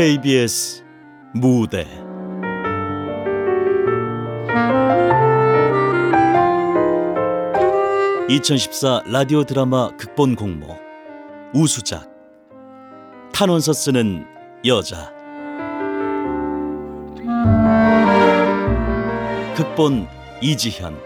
[0.00, 0.82] KBS
[1.34, 1.86] 무대.
[8.30, 10.78] (2014) 라디오 드라마 극본 공모.
[11.52, 12.10] 우수작.
[13.34, 14.24] 탄원서 쓰는
[14.64, 15.12] 여자.
[19.54, 20.06] 극본
[20.40, 20.98] 이지현.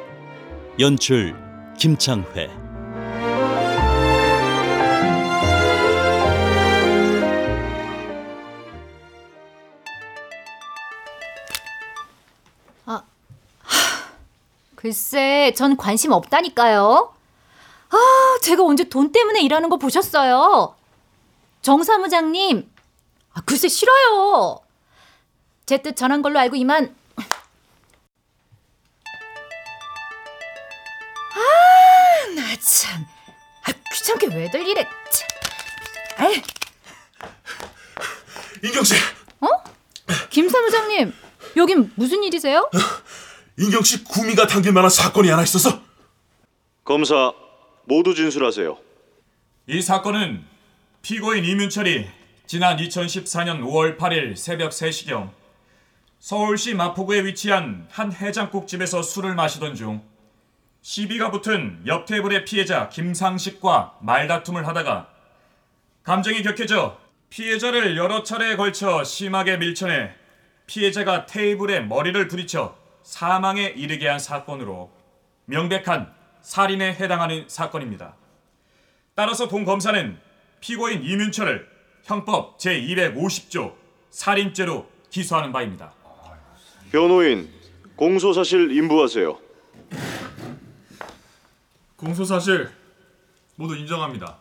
[0.79, 1.35] 연출
[1.77, 2.64] 김창회
[14.85, 17.15] 글쎄, 전 관심 없다니까요.
[17.89, 20.77] 아, 제가 언제 돈 때문에 일하는 거 보셨어요?
[21.63, 22.71] 정 사무장님,
[23.33, 24.61] 아, 글쎄 싫어요.
[25.65, 26.95] 제 뜻 전한 걸로 알고 이만.
[31.33, 33.07] 아, 나 참.
[33.67, 34.87] 아, 귀찮게 왜들 이래.
[35.11, 35.29] 참.
[36.19, 36.43] 아이,
[38.63, 38.97] 인경 씨,
[40.29, 41.15] 김 사무장님,
[41.57, 42.69] 여긴 무슨 일이세요?
[43.57, 45.81] 인경 씨 구미가 당길 만한 사건이 하나 있어서
[46.85, 47.33] 검사
[47.85, 48.77] 모두 진술하세요.
[49.69, 50.45] 이 사건은
[51.03, 52.07] 피고인 이문철이
[52.47, 55.31] 지난 2014년 5월 8일 새벽 3시경
[56.19, 60.03] 서울시 마포구에 위치한 한 해장국집에서 술을 마시던 중
[60.83, 65.09] 시비가 붙은 옆 테이블의 피해자 김상식과 말다툼을 하다가
[66.03, 66.99] 감정이 격해져
[67.31, 70.13] 피해자를 여러 차례에 걸쳐 심하게 밀쳐내
[70.67, 74.91] 피해자가 테이블에 머리를 부딪혀 사망에 이르게 한 사건으로
[75.45, 78.17] 명백한 살인에 해당하는 사건입니다.
[79.15, 80.19] 따라서 본 검사는
[80.61, 81.69] 피고인 이문철을
[82.03, 83.75] 형법 제250조
[84.11, 85.93] 살인죄로 기소하는 바입니다.
[86.91, 87.51] 변호인
[87.95, 89.39] 공소 사실 인부하세요.
[91.97, 92.71] 공소 사실
[93.57, 94.39] 모두 인정합니다.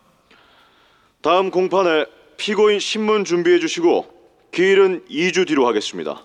[1.20, 4.12] 다음 공판에 피고인 신문 준비해 주시고
[4.52, 6.24] 기일은 2주 뒤로 하겠습니다.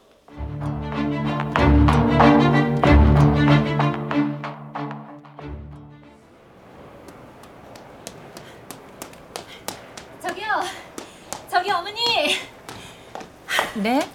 [13.79, 14.11] 네?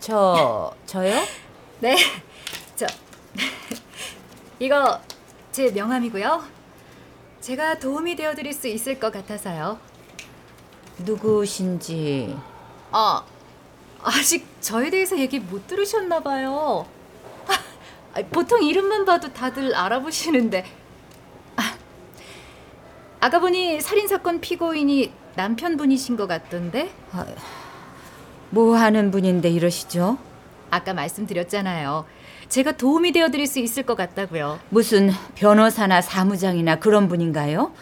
[0.00, 1.20] 저 저요?
[1.80, 1.94] 네,
[2.74, 2.86] 저
[4.58, 4.98] 이거
[5.50, 6.42] 제 명함이고요.
[7.42, 9.78] 제가 도움이 되어 드릴 수 있을 것 같아서요.
[10.98, 12.34] 누구신지
[12.90, 13.22] 아,
[14.02, 16.86] 아직 저에 대해서 얘기 못 들으셨나 봐요.
[18.14, 20.64] 아, 보통 이름만 봐도 다들 알아보시는데.
[21.56, 21.74] 아,
[23.20, 26.90] 아까 보니 살인 사건 피고인이 남편분이신 것 같던데.
[28.52, 30.18] 뭐 하는 분인데 이러시죠?
[30.70, 32.04] 아까 말씀드렸잖아요.
[32.50, 34.60] 제가 도움이 되어 드릴 수 있을 것 같다고요.
[34.68, 37.72] 무슨 변호사나 사무장이나 그런 분인가요?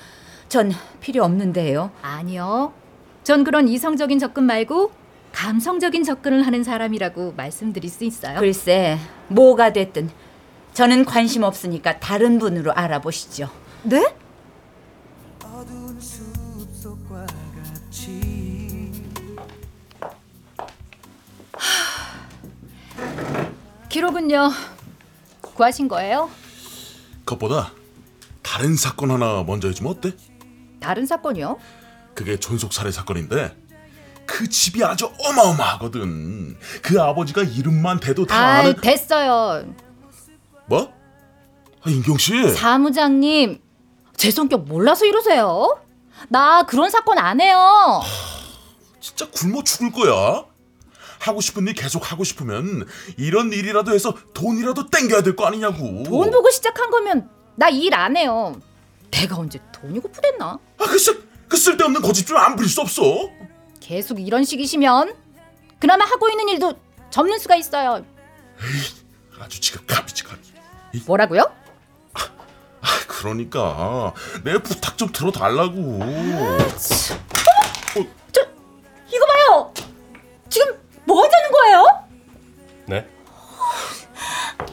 [0.48, 1.91] 전 필요 없는데요.
[2.03, 2.72] 아니요.
[3.25, 4.92] 전 그런 이성적인 접근 말고
[5.32, 8.38] 감성적인 접근을 하는 사람이라고 말씀드릴 수 있어요.
[8.38, 10.08] 글쎄 뭐가 됐든
[10.72, 13.50] 저는 관심 없으니까 다른 분으로 알아보시죠.
[13.82, 14.14] 네?
[23.91, 24.51] 기록은요.
[25.41, 26.31] 구하신 거예요?
[27.25, 27.73] 그것보다
[28.43, 30.12] 다른 사건 하나 먼저 해주면 어때?
[30.81, 31.59] 다른 사건이요?
[32.15, 33.56] 그게 존속 살해 사건인데
[34.27, 36.56] 그 집이 아주 어마어마하거든.
[36.83, 39.65] 그 아버지가 이름만 대도 다 아, 아는 됐어요.
[40.67, 40.93] 뭐?
[41.83, 42.49] 아, 인경 씨.
[42.55, 43.61] 사무장님,
[44.17, 45.81] 제 성격 몰라서 이러세요?
[46.29, 48.00] 나 그런 사건 안 해요.
[49.00, 50.45] 진짜 굶어 죽을 거야.
[51.20, 52.86] 하고 싶은 일 계속 하고 싶으면
[53.16, 56.03] 이런 일이라도 해서 돈이라도 땡겨야 될 거 아니냐고.
[56.03, 58.58] 돈 보고 시작한 거면 나 일 안 해요.
[59.10, 60.58] 내가 언제 돈이 고프댔나?
[60.78, 63.31] 아, 그, 쓸, 그 쓸데없는 고집 좀안 부릴 수 없어.
[63.81, 65.14] 계속 이런 식이시면
[65.78, 66.75] 그나마 하고 있는 일도
[67.10, 68.05] 접는 수가 있어요.
[69.38, 70.38] 아주 지각합이지 감.
[71.06, 71.43] 뭐라고요?
[72.82, 76.00] 아, 그러니까 내 부탁 좀 들어달라고.
[79.12, 79.73] 이거 봐요.
[80.49, 80.80] 지금
[81.11, 82.05] 뭐 하자는 거예요?
[82.87, 83.09] 네?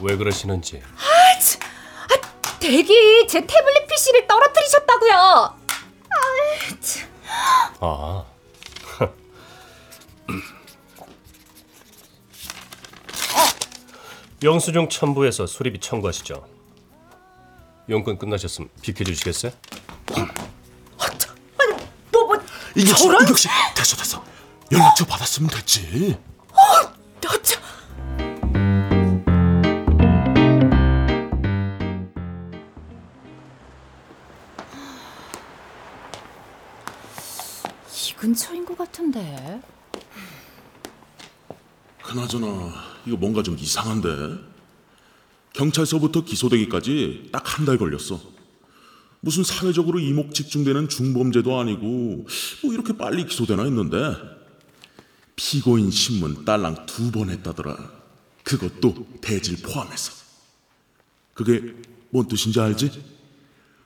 [0.02, 0.80] 왜 그러시는지
[2.60, 5.58] 대기 제 태블릿 PC를 떨어뜨리셨다고요.
[7.80, 8.24] 아
[14.42, 16.46] 영수증 첨부해서 수리비 청구하시죠
[17.90, 19.52] 용건 끝나셨으면 비켜주시겠어요?
[22.12, 22.36] 뭐 뭐.
[22.76, 24.37] 인경 씨, 인경 씨, 됐어 됐어.
[24.70, 26.16] 연락처 받았으면 됐지.
[27.20, 27.62] 나 참.
[37.90, 39.60] 이 근처인 것 같은데.
[42.02, 42.72] 그나저나
[43.06, 44.08] 이거 뭔가 좀 이상한데
[45.52, 48.20] 경찰서부터 기소되기까지 딱 한 달 걸렸어
[49.20, 52.26] 무슨 사회적으로 이목 집중되는 중범죄도 아니고
[52.62, 53.96] 뭐 이렇게 빨리 기소되나 했는데
[55.48, 57.76] 피고인 신문 딸랑 두 번 했다더라
[58.42, 60.12] 그것도 대질 포함해서
[61.32, 61.74] 그게
[62.10, 63.04] 뭔 뜻인지 알지?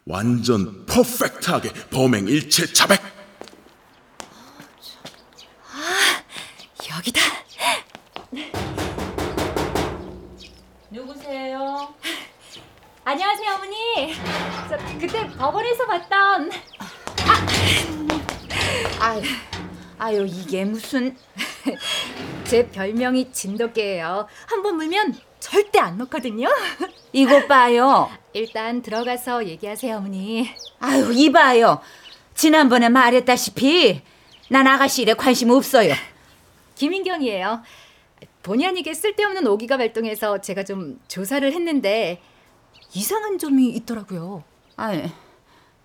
[0.06, 3.00] 완전 퍼펙트하게 범행 일체 자백
[6.90, 7.20] 여기다.
[10.90, 11.94] 누구세요?
[13.04, 14.14] 안녕하세요, 어머니.
[14.68, 16.50] 저 그때 법원에서 봤던
[19.00, 19.22] 아유,
[20.02, 21.16] 아유 이게 무슨
[22.42, 24.26] 제 별명이 진돗개예요.
[24.46, 26.48] 한번 물면 절대 안 놓거든요.
[27.12, 28.10] 이것 봐요.
[28.32, 30.50] 일단 들어가서 얘기하세요, 어머니.
[30.80, 31.80] 아유 이봐요.
[32.34, 34.02] 지난번에 말했다시피
[34.50, 35.94] 난 아가씨 일에 관심 없어요.
[36.74, 37.62] 김인경이에요.
[38.42, 42.20] 본의 아니게 쓸데없는 오기가 발동해서 제가 좀 조사를 했는데
[42.92, 44.42] 이상한 점이 있더라고요.
[44.74, 45.12] 아니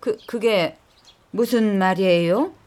[0.00, 0.76] 그 그게
[1.30, 2.57] 무슨 말이에요?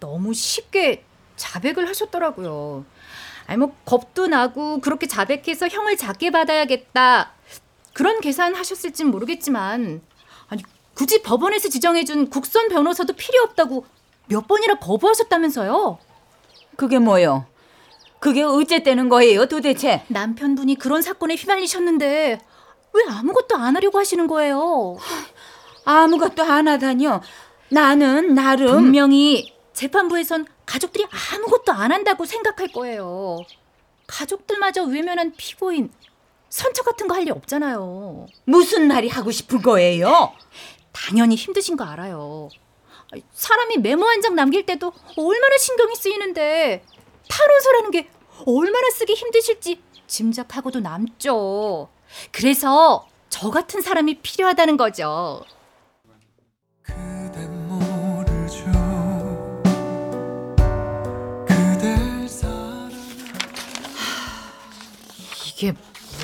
[0.00, 1.04] 너무 쉽게
[1.36, 2.84] 자백을 하셨더라고요.
[3.46, 7.32] 아니 뭐 겁도 나고 그렇게 자백해서 형을 작게 받아야겠다
[7.92, 10.00] 그런 계산 하셨을진 모르겠지만
[10.48, 10.62] 아니
[10.94, 13.84] 굳이 법원에서 지정해준 국선 변호사도 필요 없다고
[14.26, 15.98] 몇 번이나 거부하셨다면서요?
[16.76, 17.46] 그게 뭐요?
[18.20, 20.04] 그게 어째되는 거예요 도대체?
[20.08, 22.38] 남편분이 그런 사건에 휘말리셨는데
[22.92, 24.96] 왜 아무것도 안 하려고 하시는 거예요?
[25.84, 27.20] 아무것도 안 하다니요.
[27.70, 29.52] 나는 나름 분명히
[29.84, 33.38] 재판부에선 가족들이 아무것도 안 한다고 생각할 거예요.
[34.06, 35.90] 가족들마저 외면한 피고인
[36.50, 38.26] 선처 같은 거 할 일 없잖아요.
[38.44, 40.32] 무슨 말이 하고 싶은 거예요?
[40.92, 42.50] 당연히 힘드신 거 알아요.
[43.32, 46.84] 사람이 메모 한 장 남길 때도 얼마나 신경이 쓰이는데
[47.28, 48.10] 탄원서라는 게
[48.46, 51.88] 얼마나 쓰기 힘드실지 짐작하고도 남죠.
[52.32, 55.42] 그래서 저 같은 사람이 필요하다는 거죠.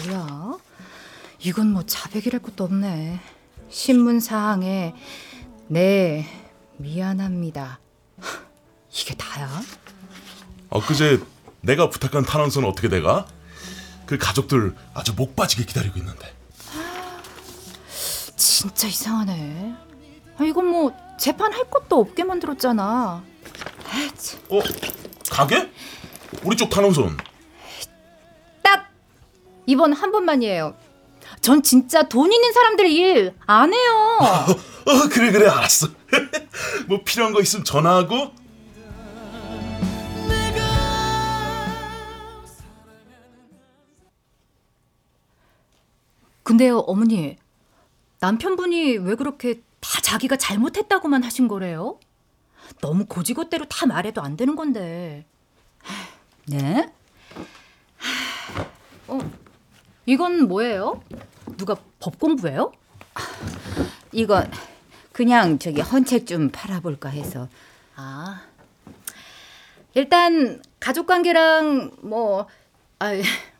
[0.07, 0.59] 뭐야?
[1.41, 3.21] 이건 뭐 자백이랄 것도 없네.
[3.69, 4.95] 신문 사항에
[5.69, 6.27] 네
[6.77, 7.81] 미안합니다.
[8.21, 8.29] 하,
[8.93, 9.49] 이게 다야?
[10.71, 11.21] 엊그제
[11.61, 13.27] 내가 부탁한 탄원서는 어떻게 돼가?
[14.07, 16.33] 그 가족들 아주 목 빠지게 기다리고 있는데
[18.37, 19.75] 진짜 이상하네.
[20.39, 22.85] 아, 이건 뭐 재판 할 것도 없게 만들었잖아.
[23.89, 24.41] 아, 참.
[24.51, 24.61] 어?
[25.31, 25.71] 가게?
[26.43, 27.17] 우리 쪽 탄원서는?
[29.67, 30.75] 딱 이번 한 번만이에요.
[31.41, 34.19] 전 진짜 돈 있는 사람들 일 안 해요.
[34.87, 35.89] 어 그래 그래 알았어
[36.87, 38.33] 뭐 필요한 거 있으면 전화하고
[46.43, 47.37] 근데요, 어머니.
[48.21, 51.99] 남편분이 왜 그렇게 다 자기가 잘못했다고만 하신 거래요?
[52.81, 55.27] 너무 고지고대로 다 말해도 안 되는 건데.
[56.47, 56.93] 네?
[60.07, 61.03] 이건 뭐예요?
[61.57, 62.73] 누가 법 공부해요?
[64.13, 64.51] 이건
[65.13, 67.49] 그냥 저기 헌책 좀 팔아볼까 해서
[67.97, 68.43] 아.
[69.95, 72.47] 일단 가족 관계랑 뭐
[72.99, 73.13] 아,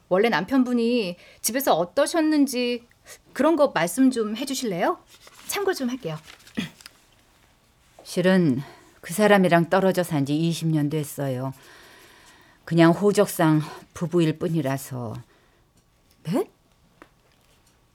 [0.09, 2.87] 원래 남편분이 집에서 어떠셨는지
[3.33, 4.99] 그런 거 말씀 좀 해주실래요?
[5.49, 6.17] 참고 좀 할게요.
[8.05, 8.63] 실은
[9.01, 11.53] 그 사람이랑 떨어져 산 지 20년 됐어요.
[12.65, 13.63] 그냥 호적상
[13.95, 15.15] 부부일 뿐이라서
[16.27, 16.49] 네?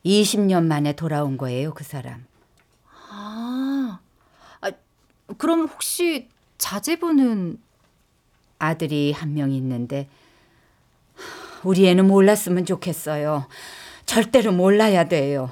[0.05, 2.25] 20년 만에 돌아온 거예요, 그 사람.
[3.09, 3.99] 아,
[4.61, 4.71] 아
[5.37, 7.59] 그럼 혹시 자제분은
[8.59, 10.07] 아들이 한 명 있는데
[11.63, 13.47] 우리 애는 몰랐으면 좋겠어요.
[14.05, 15.51] 절대로 몰라야 돼요.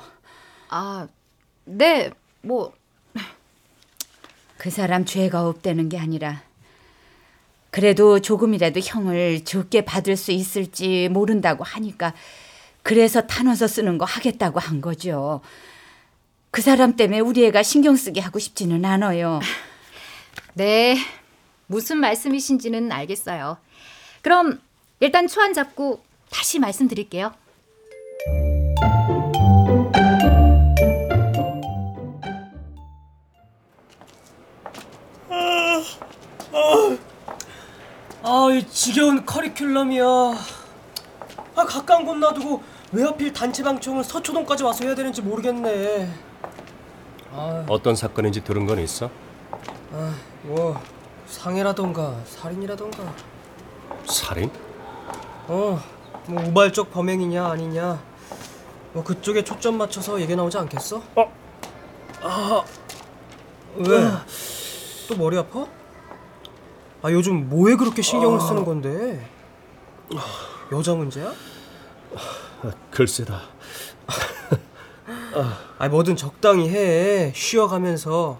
[0.70, 1.08] 아,
[1.66, 2.74] 네, 뭐
[4.58, 6.44] 그 사람 죄가 없다는 게 아니라
[7.72, 12.14] 그래도 조금이라도 형을 적게 받을 수 있을지 모른다고 하니까
[12.90, 15.42] 그래서 탄원서 쓰는 거 하겠다고 한 거죠.
[16.50, 19.42] 그 사람 때문에 우리 애가 신경 쓰게 하고 싶지는 않아요.
[20.56, 20.98] 네,
[21.68, 23.60] 무슨 말씀이신지는 알겠어요.
[24.24, 24.60] 그럼
[25.02, 27.32] 일단 초안 잡고 다시 말씀드릴게요.
[38.24, 40.60] 아, 이 지겨운 커리큘럼이야.
[41.56, 46.12] 아, 가까운 곳 놔두고 왜 하필 단체 방청을 서초동까지 와서 해야 되는지 모르겠네.
[47.32, 49.10] 아, 어떤 사건인지 들은 건 있어?
[50.44, 50.80] 뭐
[51.28, 53.14] 상해라던가 살인이라던가.
[54.06, 54.50] 살인?
[55.48, 55.80] 어,
[56.28, 58.02] 뭐 우발적 범행이냐 아니냐,
[58.94, 61.02] 뭐 그쪽에 초점 맞춰서 얘기 나오지 않겠어?
[61.16, 61.34] 어,
[62.24, 62.64] 아,
[63.76, 64.12] 왜?
[65.08, 65.68] 또 머리 아파?
[67.02, 69.28] 아 요즘 뭐에 그렇게 신경을 쓰는 건데?
[70.72, 71.32] 여자 문제야?
[72.92, 73.42] 글쎄다.
[75.78, 77.32] 아 뭐든 적당히 해.
[77.36, 78.40] 쉬어가면서.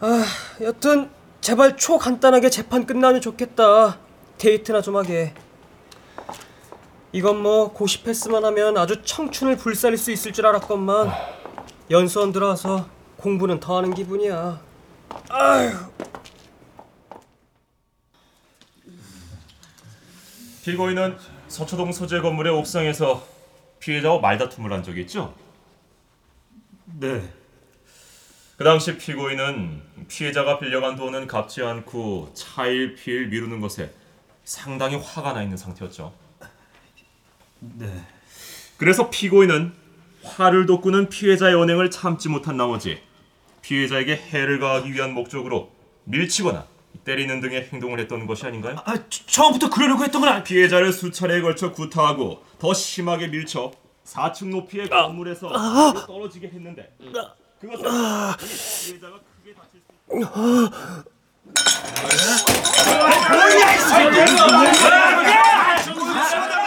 [0.00, 0.24] 아
[0.60, 3.98] 여튼 제발 초 간단하게 재판 끝나면 좋겠다.
[4.38, 5.34] 데이트나 좀 하게.
[7.12, 11.12] 이건 뭐 고시 패스만 하면 아주 청춘을 불살릴 수 있을 줄 알았건만
[11.90, 12.88] 연수원 들어와서
[13.18, 14.60] 공부는 더 하는 기분이야.
[20.64, 21.16] 피고인은
[21.54, 23.24] 서초동 소재 건물의 옥상에서
[23.78, 25.32] 피해자와 말다툼을 한 적이 있죠?
[26.98, 27.32] 네.
[28.56, 33.94] 그 당시 피고인은 피해자가 빌려간 돈은 갚지 않고 차일 피일 미루는 것에
[34.42, 36.12] 상당히 화가 나 있는 상태였죠.
[37.60, 38.04] 네.
[38.76, 39.74] 그래서 피고인은
[40.24, 43.00] 화를 돋구는 피해자의 언행을 참지 못한 나머지
[43.62, 45.70] 피해자에게 해를 가하기 위한 목적으로
[46.02, 46.66] 밀치거나
[47.04, 48.76] 때리는 등의 행동을 했던 것이 아닌가요?
[48.84, 50.44] 아, 처음부터 그러려고 했던 건 아니...
[50.44, 53.72] 피해자를 수차례에 걸쳐 구타하고 더 심하게 밀쳐
[54.06, 56.94] 4층 높이의 건물에서 아래로 떨어지게 했는데
[57.60, 57.84] 그것은
[58.86, 60.24] 피해자가 크게 다칠 수있
[65.84, 66.63] 저기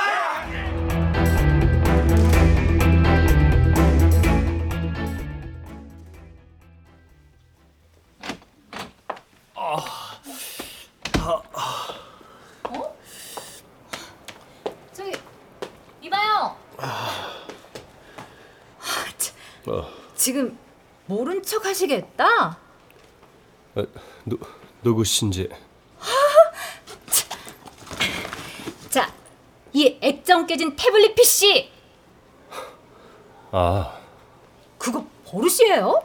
[19.68, 20.58] 어, 지금
[21.06, 22.58] 모른 척 하시겠다.
[23.76, 23.84] 어,
[24.26, 24.38] 누,
[24.82, 25.50] 누구신지...
[28.90, 29.14] 자,
[29.74, 31.70] 이 액정 깨진 태블릿 PC
[33.52, 33.98] 아,
[34.78, 36.04] 그거 버릇이에요?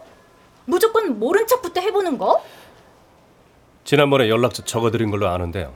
[0.64, 2.45] 무조건 모른 척부터 해보는 거?
[3.85, 5.75] 지난번에 연락처 적어드린 걸로 아는데요.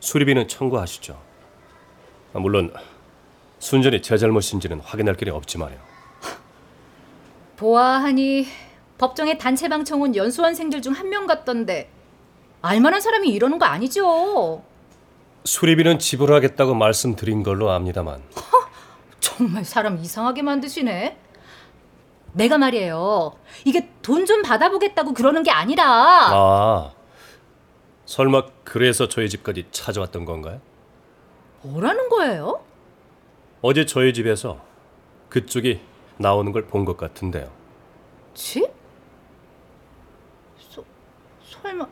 [0.00, 1.20] 수리비는 청구하시죠.
[2.34, 2.72] 아, 물론
[3.58, 5.93] 순전히 제 잘못인지는 확인할 길이 없지만요.
[7.56, 8.46] 보아하니
[8.98, 11.90] 법정에 단체 방 청 온 연수원생들 중 한 명 같던데
[12.62, 14.62] 알만한 사람이 이러는 거 아니죠?
[15.44, 18.22] 수리비는 지불하겠다고 말씀드린 걸로 압니다만
[19.20, 21.18] 정말 사람 이상하게 만드시네.
[22.32, 23.32] 내가 말이에요.
[23.64, 26.92] 이게 돈 좀 받아보겠다고 그러는 게 아니라 아,
[28.06, 30.60] 설마 그래서 저희 집까지 찾아왔던 건가요?
[31.62, 32.64] 뭐라는 거예요?
[33.62, 34.60] 어제 저희 집에서
[35.28, 35.80] 그쪽이
[36.18, 37.50] 나오는 걸 본 것 같은데요.
[38.34, 38.68] 집?
[40.58, 40.82] 서,
[41.44, 41.86] 설마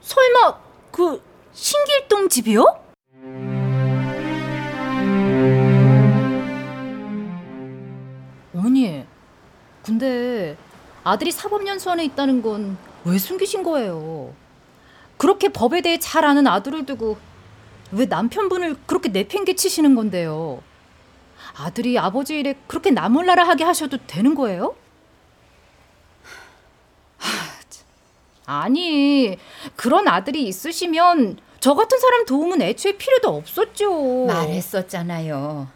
[0.00, 0.58] 설마
[0.90, 1.22] 그
[1.52, 2.64] 신길동 집이요?
[8.54, 9.04] 어머니,
[9.82, 10.56] 근데
[11.02, 12.76] 아들이 사법연수원에 있다는 건
[13.06, 14.32] 왜 숨기신 거예요?
[15.18, 17.18] 그렇게 법에 대해 잘 아는 아들을 두고
[17.92, 20.62] 왜 남편분을 그렇게 내팽개치시는 건데요?
[21.56, 24.74] 아들이 아버지 일에 그렇게 나몰라라 하게 하셔도 되는 거예요?
[27.18, 27.54] 하.
[28.46, 29.38] 아니
[29.76, 34.26] 그런 아들이 있으시면 저 같은 사람 도움은 애초에 필요도 없었죠.
[34.26, 35.68] 말했었잖아요.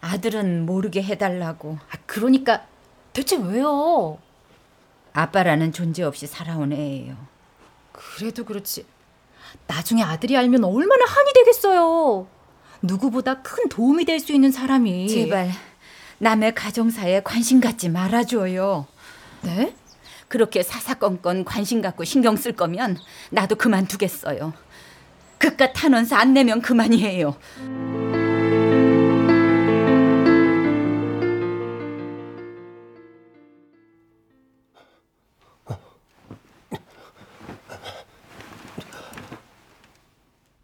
[0.00, 1.78] 아들은 모르게 해달라고.
[1.90, 2.66] 아, 그러니까
[3.12, 4.18] 대체 왜요?
[5.12, 7.16] 아빠라는 존재 없이 살아온 애예요.
[7.92, 8.86] 그래도 그렇지.
[9.66, 12.26] 나중에 아들이 알면 얼마나 한이 되겠어요.
[12.82, 15.08] 누구보다 큰 도움이 될 수 있는 사람이.
[15.08, 15.50] 제발
[16.18, 18.86] 남의 가정사에 관심 갖지 말아줘요.
[19.42, 19.74] 네?
[20.28, 22.98] 그렇게 사사건건 관심 갖고 신경 쓸 거면
[23.30, 24.52] 나도 그만두겠어요.
[25.38, 27.36] 그깟 탄원서 안 내면 그만이에요.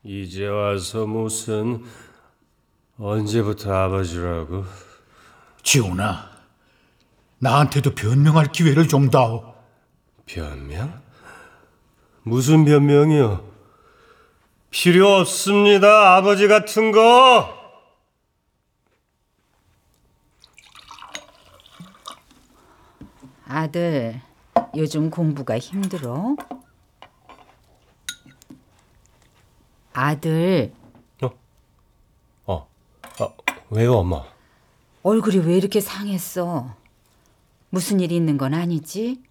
[0.05, 1.83] 이제 와서 무슨
[2.99, 4.65] 언제부터 아버지라고?
[5.63, 6.31] 지훈아,
[7.39, 9.55] 나한테도 변명할 기회를 좀 다오.
[10.25, 11.03] 변명?
[12.23, 13.47] 무슨 변명이요?
[14.71, 17.55] 필요 없습니다, 아버지 같은 거.
[23.49, 24.21] 아들,
[24.75, 26.35] 요즘 공부가 힘들어?
[29.93, 30.73] 아들,
[33.71, 34.25] 왜요, 엄마?
[35.03, 36.75] 얼굴이 왜 이렇게 상했어?
[37.71, 39.23] 무슨 일 있는 건 아니지?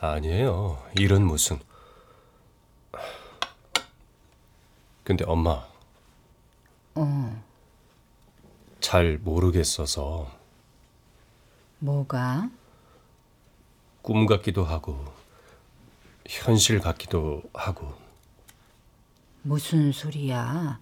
[0.00, 0.82] 아니에요.
[0.98, 1.58] 일은 무슨.
[5.04, 5.66] 근데 엄마,
[6.94, 7.42] 어,
[8.80, 10.30] 잘 모르겠어서
[11.78, 12.50] 뭐가?
[14.02, 15.02] 꿈 같기도 하고
[16.26, 17.94] 현실 같기도 하고
[19.40, 20.78] 무슨 소리야?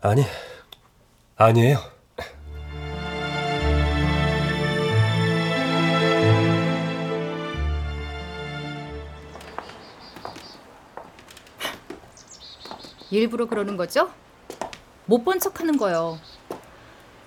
[0.00, 0.22] 아니
[1.38, 1.78] 아니에요.
[13.10, 14.10] 일부러 그러는 거죠?
[15.06, 16.18] 못 본 척 하는 거요.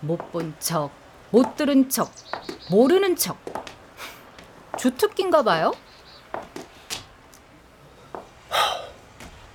[0.01, 0.91] 못 본 척,
[1.31, 2.11] 못 들은 척,
[2.69, 3.37] 모르는 척.
[4.77, 5.73] 주특기인가 봐요?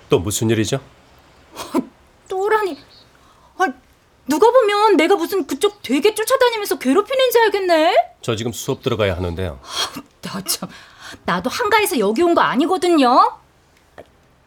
[0.08, 0.80] 또 무슨 일이죠?
[2.28, 2.78] 또라니.
[3.58, 3.66] 아,
[4.28, 7.94] 누가 보면 내가 무슨 그쪽 되게 쫓아다니면서 괴롭히는 줄 알겠네?
[8.22, 9.60] 저 지금 수업 들어가야 하는데요.
[10.22, 10.68] 나 참,
[11.24, 13.38] 나도 한가해서 여기 온 거 아니거든요.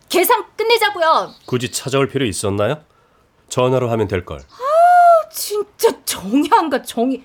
[0.10, 1.34] 계산 끝내자고요.
[1.46, 2.84] 굳이 찾아올 필요 있었나요?
[3.50, 4.42] 전화로 하면 될 걸.
[5.32, 7.24] 진짜 정이 안 가, 정이.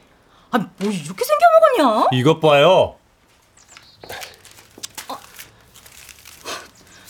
[0.51, 1.47] 아, 뭐 이렇게 생겨
[1.79, 2.09] 먹었냐?
[2.13, 2.97] 이것 봐요.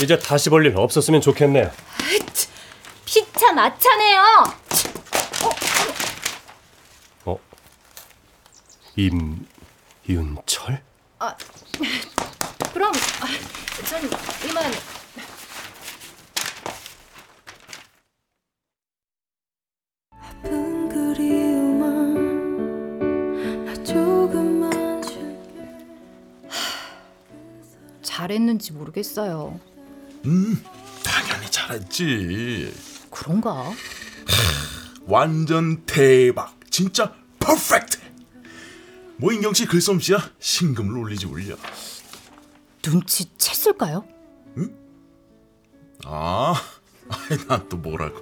[0.02, 1.70] 이제 다시 볼 일 없었으면 좋겠네요.
[3.04, 4.22] 피차 마차네요.
[8.96, 10.82] 임윤철?
[11.18, 11.36] 아,
[12.72, 14.02] 그럼 아, 전
[14.48, 14.72] 이만.
[28.02, 29.60] 잘했는지 모르겠어요.
[31.02, 32.72] 당연히 잘했지.
[33.10, 33.70] 그런가?
[35.04, 36.54] 완전 대박.
[36.70, 38.03] 진짜 퍼펙트.
[39.16, 41.56] 뭐 인경 씨 글솜씨야 신금을 올리지 올려.
[42.82, 44.04] 눈치챘을까요?
[46.06, 46.54] 아,
[47.48, 48.16] 난 또 뭐라고.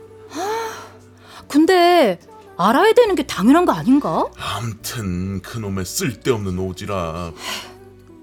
[1.49, 2.21] 근데
[2.57, 4.25] 알아야 되는 게 당연한 거 아닌가?
[4.39, 7.35] 암튼 그놈의 쓸데없는 오지랖.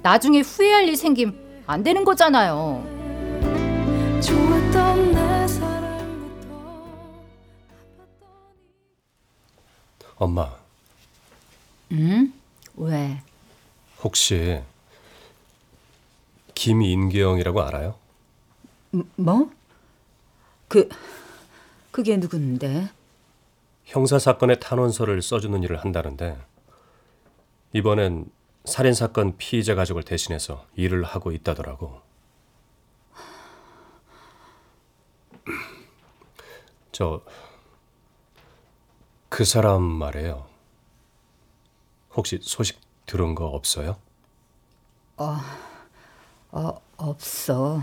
[0.02, 1.34] 나중에 후회할 일 생김
[1.68, 2.84] 안 되는 거잖아요.
[4.24, 6.00] 좋았던 내 사랑부터
[10.16, 10.50] 엄마,
[11.92, 12.32] 응?
[12.80, 13.22] 왜?
[14.02, 14.62] 혹시
[16.56, 17.96] 김인경이라고 알아요?
[19.16, 19.52] 뭐?
[20.68, 20.90] 그
[21.92, 22.90] 그게 누군데?
[23.86, 26.38] 형사 사건의 탄원서를 써주는 일을 한다는데
[27.74, 28.32] 이번엔
[28.66, 32.02] 살인 사건 피의자 가족을 대신해서 일을 하고 있다더라고.
[36.92, 37.22] 저
[39.30, 40.49] 그 사람 말이에요.
[42.20, 43.96] 혹시 소식 들은 거 없어요?
[45.16, 45.38] 어,
[46.98, 47.82] 없어.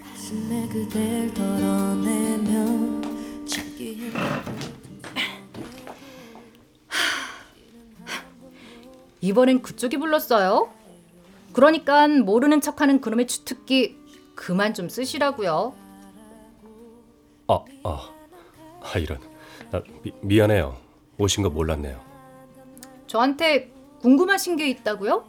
[0.00, 3.02] 가슴에 그댈 덜어내면
[3.44, 4.20] 찾기 힘든
[9.20, 10.72] 이번엔 그쪽이 불렀어요.
[11.52, 13.96] 그러니까 모르는 척하는 그놈의 주특기
[14.36, 15.74] 그만 좀 쓰시라고요.
[17.48, 18.10] 아, 아,
[18.80, 19.18] 아 이런.
[19.72, 20.76] 아, 미, 미안해요.
[21.18, 22.13] 오신 거 몰랐네요.
[23.24, 23.70] 저한테
[24.02, 25.24] 궁금하신 게 있다고요?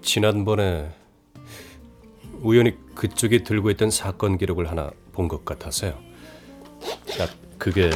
[0.00, 0.90] 지난번에
[2.40, 5.98] 우연히 그쪽이 들고 있던 사건 기록을 하나 본 것 같아서요.
[7.20, 7.90] 아, 그게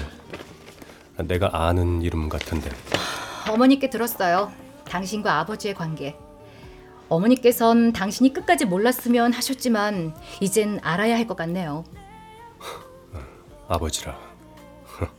[1.17, 2.71] 내가 아는 이름 같은데.
[3.51, 4.53] 어머니께 들었어요.
[4.85, 6.15] 당신과 아버지의 관계.
[7.09, 11.83] 어머니께선 당신이 끝까지 몰랐으면 하셨지만 이젠 알아야 할 것 같네요.
[13.69, 14.19] 아버지라.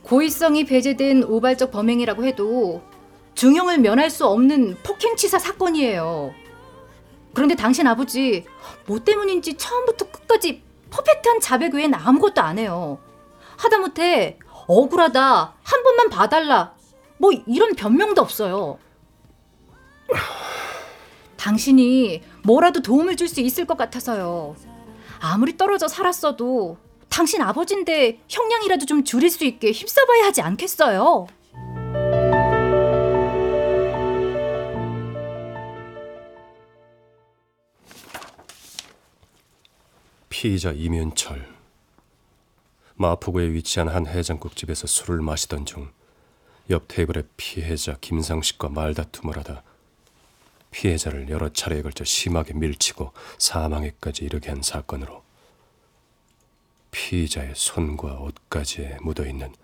[0.02, 2.82] 고의성이 배제된 우발적 범행이라고 해도
[3.40, 6.34] 중형을 면할 수 없는 폭행치사 사건이에요.
[7.32, 8.44] 그런데 당신 아버지
[8.84, 12.98] 뭐 때문인지 처음부터 끝까지 퍼펙트한 자백 외엔 아무것도 안 해요.
[13.56, 16.74] 하다못해 억울하다 한 번만 봐달라
[17.16, 18.78] 뭐 이런 변명도 없어요.
[21.38, 24.54] 당신이 뭐라도 도움을 줄 수 있을 것 같아서요.
[25.18, 26.76] 아무리 떨어져 살았어도
[27.08, 31.26] 당신 아버지인데 형량이라도 좀 줄일 수 있게 힘써봐야 하지 않겠어요?
[40.40, 41.54] 피의자 이면철.
[42.94, 45.92] 마포구에 위치한 한 해장국 집에서 술을 마시던 중
[46.70, 49.62] 옆 테이블의 피해자 김상식과 말다툼을 하다
[50.70, 55.22] 피해자를 여러 차례에 걸쳐 심하게 밀치고 사망에까지 이르게 한 사건으로
[56.90, 59.54] 피의자의 손과 옷까지 묻어 있는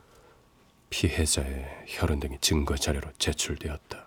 [0.91, 4.06] 피해자의 혈흔 등이 증거 자료로 제출되었다.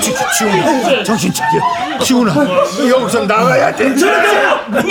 [0.00, 1.60] 지, 지훈아, 정신 차려.
[2.02, 2.34] 지훈아,
[2.88, 3.86] 여기서 나가야 돼.
[3.86, 4.88] 아니,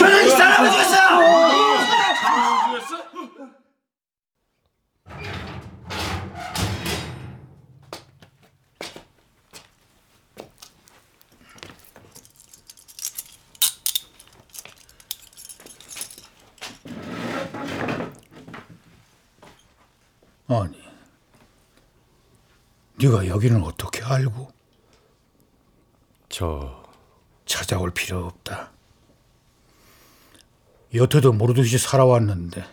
[22.99, 24.51] 네가 여기는 어떻게 알고
[26.29, 26.83] 저
[27.45, 28.71] 찾아올 필요 없다.
[30.93, 32.63] 여태도 모르듯이 살아왔는데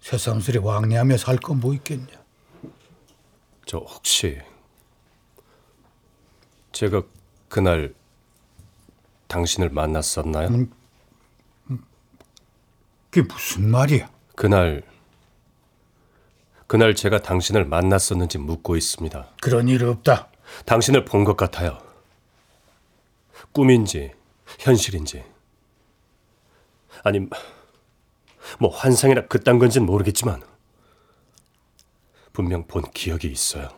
[0.00, 2.06] 새삼스레 왕래하며 살 건 뭐 있겠냐?
[3.66, 4.40] 저 혹시
[6.72, 7.02] 제가
[7.48, 7.94] 그날
[9.26, 10.48] 당신을 만났었나요?
[13.10, 14.10] 그게 무슨 말이야?
[14.36, 14.82] 그날
[16.68, 19.36] 그날 제가 당신을 만났었는지 묻고 있습니다.
[19.40, 20.28] 그런 일 없다.
[20.66, 21.78] 당신을 본 것 같아요.
[23.52, 24.12] 꿈인지
[24.60, 25.24] 현실인지
[27.02, 27.30] 아님
[28.60, 30.42] 뭐 환상이나 그딴 건진 모르겠지만
[32.32, 33.68] 분명 본 기억이 있어요.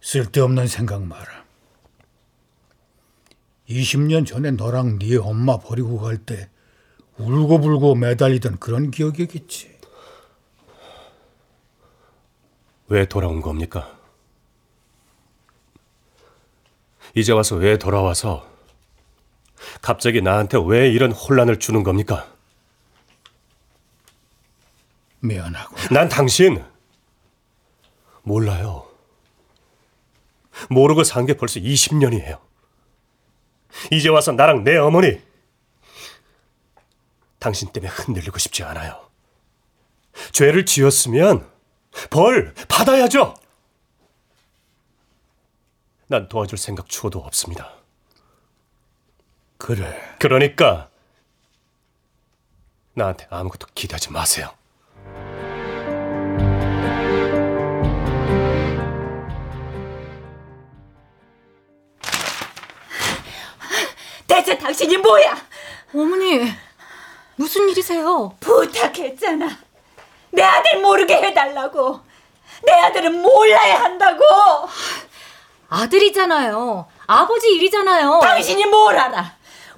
[0.00, 1.44] 쓸데없는 생각 마라.
[3.68, 6.48] 20년 전에 너랑 네 엄마 버리고 갈 때
[7.18, 9.78] 울고불고 매달리던 그런 기억이겠지.
[12.90, 13.96] 왜 돌아온 겁니까?
[17.14, 18.48] 이제 와서 왜 돌아와서
[19.80, 22.28] 갑자기 나한테 왜 이런 혼란을 주는 겁니까?
[25.20, 26.64] 미안하고 난 당신
[28.22, 28.86] 몰라요.
[30.68, 32.40] 모르고 산 게 벌써 20년이에요.
[33.92, 35.20] 이제 와서 나랑 내 어머니
[37.38, 39.08] 당신 때문에 흔들리고 싶지 않아요.
[40.32, 41.48] 죄를 지었으면
[42.10, 43.34] 벌 받아야죠.
[46.06, 47.72] 난 도와줄 생각 추호도 없습니다.
[49.58, 50.16] 그래.
[50.18, 50.88] 그러니까
[52.94, 54.50] 나한테 아무것도 기대하지 마세요.
[64.26, 65.36] 대체 당신이 뭐야?
[65.94, 66.40] 어머니,
[67.36, 68.34] 무슨 일이세요?
[68.40, 69.69] 부탁했잖아.
[70.30, 72.00] 내 아들 모르게 해달라고.
[72.64, 74.24] 내 아들은 몰라야 한다고.
[75.68, 76.86] 아들이잖아요.
[77.06, 78.20] 아버지 일이잖아요.
[78.22, 79.32] 당신이 뭘 알아?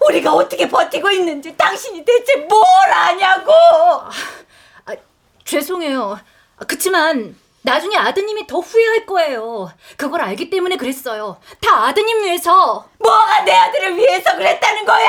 [0.06, 3.52] 우리가 어떻게 버티고 있는지 당신이 대체 뭘 아냐고.
[3.52, 4.94] 아,
[5.44, 6.18] 죄송해요.
[6.58, 9.70] 아, 그치만 나중에 아드님이 더 후회할 거예요.
[9.96, 11.38] 그걸 알기 때문에 그랬어요.
[11.60, 12.88] 다 아드님 위해서.
[12.98, 15.08] 뭐가 내 아들을 위해서 그랬다는 거야?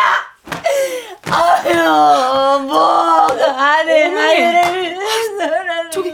[1.31, 4.45] 아유, 뭐가 내 어머니.
[4.45, 5.89] 아들을 위해서.
[5.91, 6.11] 저기,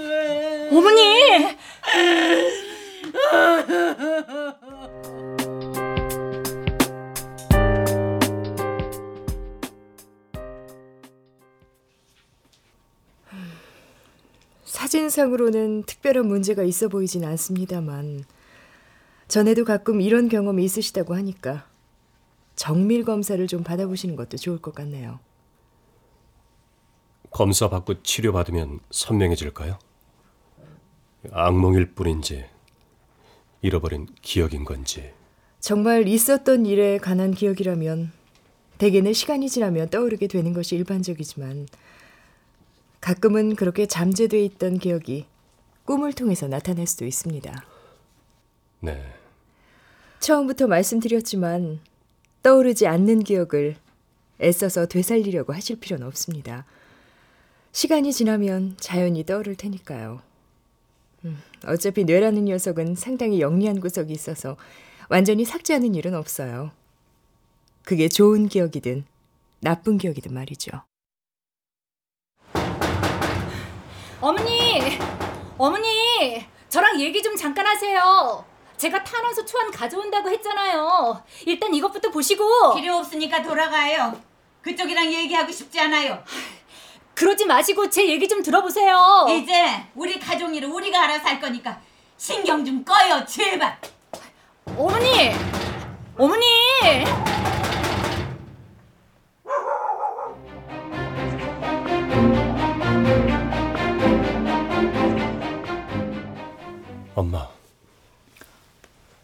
[0.72, 1.58] 어머니!
[14.80, 18.24] 사진상으로는 특별한 문제가 있어 보이진 않습니다만
[19.28, 21.68] 전에도 가끔 이런 경험이 있으시다고 하니까
[22.56, 25.20] 정밀 검사를 좀 받아보시는 것도 좋을 것 같네요.
[27.30, 29.78] 검사 받고 치료 받으면 선명해질까요?
[31.30, 32.46] 악몽일 뿐인지
[33.62, 35.12] 잃어버린 기억인 건지
[35.60, 38.14] 정말 있었던 일에 관한 기억이라면
[38.78, 41.68] 대개는 시간이 지나면 떠오르게 되는 것이 일반적이지만
[43.02, 45.26] 가끔은 그렇게 잠재돼 있던 기억이
[45.86, 47.66] 꿈을 통해서 나타날 수도 있습니다.
[48.82, 49.14] 네
[50.20, 51.80] 처음부터 말씀드렸지만
[52.44, 53.76] 떠오르지 않는 기억을
[54.42, 56.66] 애써서 되살리려고 하실 필요는 없습니다.
[57.72, 60.22] 시간이 지나면 자연히 떠오를 테니까요.
[61.26, 64.58] 음, 어차피 뇌라는 녀석은 상당히 영리한 구석이 있어서
[65.10, 66.72] 완전히 삭제하는 일은 없어요.
[67.84, 69.04] 그게 좋은 기억이든
[69.62, 70.89] 나쁜 기억이든 말이죠.
[74.22, 74.98] 어머니!
[75.58, 76.46] 어머니!
[76.68, 78.44] 저랑 얘기 좀 잠깐 하세요.
[78.78, 81.24] 제가 탄원서 초안 가져온다고 했잖아요.
[81.46, 82.76] 일단 이것부터 보시고.
[82.76, 84.20] 필요 없으니까 돌아가요.
[84.62, 86.24] 그쪽이랑 얘기하고 싶지 않아요.
[87.14, 89.26] 그러지 마시고 제 얘기 좀 들어보세요.
[89.30, 91.82] 이제 우리 가족 일은 우리가 알아서 할 거니까
[92.18, 93.80] 신경 좀 꺼요, 제발.
[94.78, 95.32] 어머니!
[96.18, 96.46] 어머니!
[107.20, 107.50] 엄마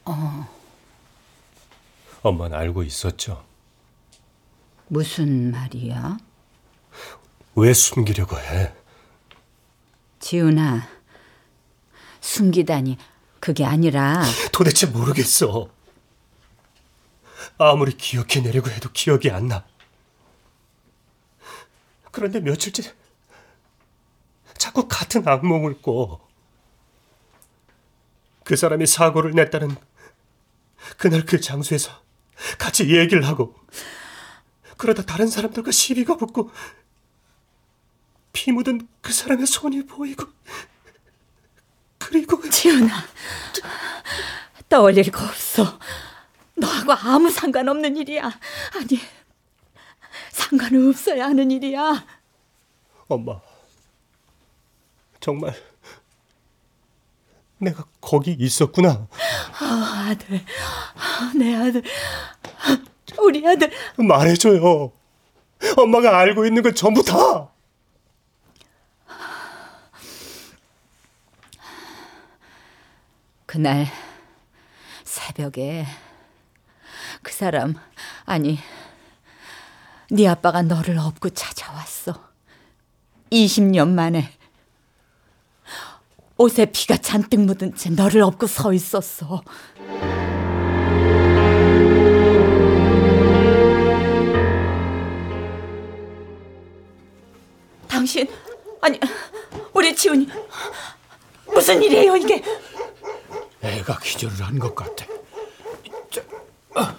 [0.03, 0.47] 어
[2.23, 3.45] 엄마는 알고 있었죠?
[4.88, 6.17] 무슨 말이야?
[7.55, 8.73] 왜 숨기려고 해?
[10.19, 10.89] 지훈아,
[12.19, 12.97] 숨기다니
[13.39, 15.69] 그게 아니라 도대체 모르겠어.
[17.58, 19.65] 아무리 기억해내려고 해도 기억이 안 나.
[22.12, 22.93] 그런데 며칠째
[24.58, 26.25] 자꾸 같은 악몽을 꿔.
[28.45, 29.75] 그 사람이 사고를 냈다는
[30.97, 31.91] 그날 그 장소에서
[32.60, 33.55] 같이 얘기를 하고
[34.77, 36.51] 그러다 다른 사람들과 시비가 붙고
[38.31, 40.25] 피 묻은 그 사람의 손이 보이고
[41.97, 43.03] 그리고 지은아
[44.69, 45.79] 떠올릴 거 없어.
[46.55, 48.25] 너하고 아무 상관없는 일이야.
[48.75, 48.99] 아니
[50.31, 52.05] 상관은 없어야 하는 일이야.
[53.08, 53.41] 엄마
[55.19, 55.55] 정말
[57.58, 59.08] 내가 거기 있었구나.
[59.60, 60.41] 아, 아들
[60.96, 61.84] 아, 내 아들
[63.20, 64.91] 우리 아들 말해줘요.
[65.78, 67.50] 엄마가 알고 있는 건 전부 다.
[73.46, 73.88] 그날
[75.06, 75.86] 새벽에
[77.22, 77.76] 그 사람
[78.26, 78.60] 아니
[80.12, 82.22] 네 아빠가 너를 업고 찾아왔어.
[83.32, 84.30] 20년 만에
[86.38, 89.41] 옷에 피가 잔뜩 묻은 채 너를 업고 서 있었어.
[97.88, 98.28] 당신
[98.82, 99.00] 아니
[99.74, 100.28] 우리 지훈이
[101.48, 102.43] 무슨 일이에요 이게?
[103.62, 105.06] 애가 기절을 한 것 같아.
[106.12, 106.21] 저,
[106.76, 106.95] 어.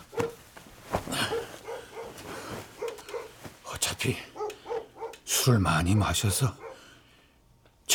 [3.73, 4.17] 어차피
[5.25, 6.53] 술을 많이 마셔서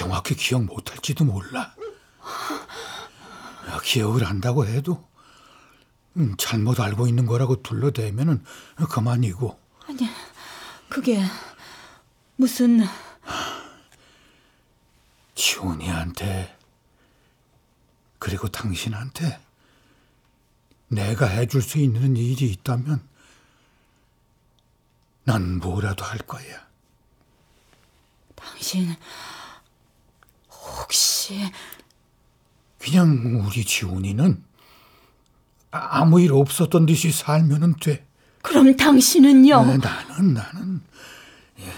[0.01, 1.75] 정확히 기억 못할지도 몰라.
[3.83, 5.07] 기억을 한다고 해도
[6.17, 8.43] 음, 잘못 알고 있는 거라고 둘러대면은
[8.89, 9.59] 그만이고.
[9.87, 10.09] 아니
[10.89, 11.21] 그게
[12.35, 12.79] 무슨
[15.35, 16.57] 지훈이한테
[18.17, 19.39] 그리고 당신한테
[20.87, 23.07] 내가 해줄 수 있는 일이 있다면
[25.25, 26.67] 난 뭐라도 할 거야.
[28.35, 28.95] 당신
[30.82, 31.52] 혹시
[32.80, 34.44] 그냥 우리 지훈이는
[35.70, 38.06] 아무 일 없었던 듯이 살면은 돼.
[38.41, 39.65] 그럼 당신은요?
[39.65, 40.82] 네, 나는 나는
[41.60, 41.72] 예,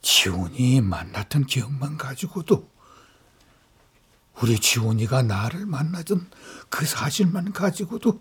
[0.00, 2.68] 지훈이 만났던 기억만 가지고도
[4.40, 6.30] 우리 지훈이가 나를 만나던
[6.68, 8.20] 그 사실만 가지고도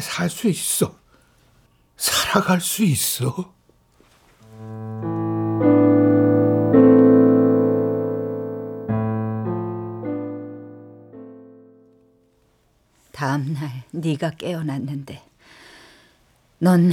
[0.00, 0.98] 살 수 있어.
[1.96, 3.54] 살아갈 수 있어.
[13.18, 15.20] 다음 날 네가 깨어났는데
[16.60, 16.92] 넌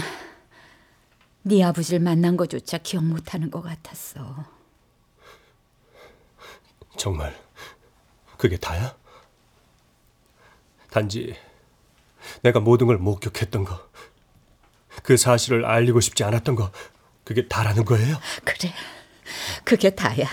[1.44, 4.44] 네 아버지를 만난 거조차 기억 못하는 것 같았어.
[6.98, 7.40] 정말
[8.38, 8.98] 그게 다야?
[10.90, 11.36] 단지
[12.42, 13.88] 내가 모든 걸 목격했던 거,
[15.04, 16.72] 그 사실을 알리고 싶지 않았던 거,
[17.24, 18.18] 그게 다라는 거예요?
[18.44, 18.74] 그래,
[19.64, 20.26] 그게 다야.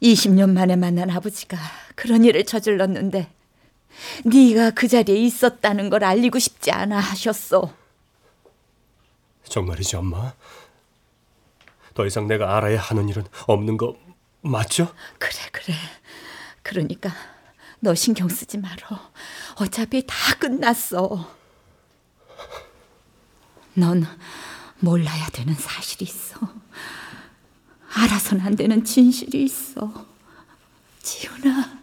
[0.00, 1.58] 20년 만에 만난 아버지가
[1.96, 3.39] 그런 일을 저질렀는데
[4.24, 7.72] 네가 그 자리에 있었다는 걸 알리고 싶지 않아 하셨어.
[9.44, 10.32] 정말이지, 엄마?
[11.94, 13.96] 더 이상 내가 알아야 하는 일은 없는 거
[14.42, 14.94] 맞죠?
[15.18, 15.74] 그래, 그래.
[16.62, 17.10] 그러니까
[17.80, 19.10] 너 신경 쓰지 말어.
[19.56, 21.34] 어차피 다 끝났어.
[23.74, 24.06] 넌
[24.78, 26.38] 몰라야 되는 사실이 있어.
[27.92, 30.06] 알아서는 안 되는 진실이 있어.
[31.02, 31.80] 지훈아.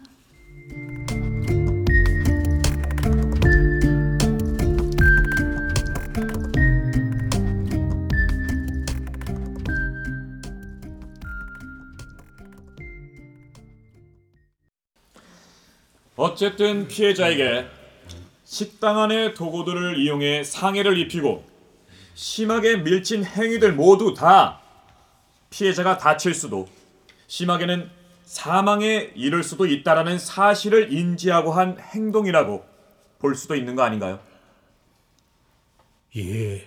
[16.18, 17.64] 어쨌든 피해자에게
[18.44, 21.46] 식당 안의 도구들을 이용해 상해를 입히고
[22.14, 24.60] 심하게 밀친 행위들 모두 다
[25.50, 26.68] 피해자가 다칠 수도
[27.28, 27.88] 심하게는
[28.24, 32.66] 사망에 이를 수도 있다라는 사실을 인지하고 한 행동이라고
[33.20, 34.18] 볼 수도 있는 거 아닌가요?
[36.16, 36.66] 예.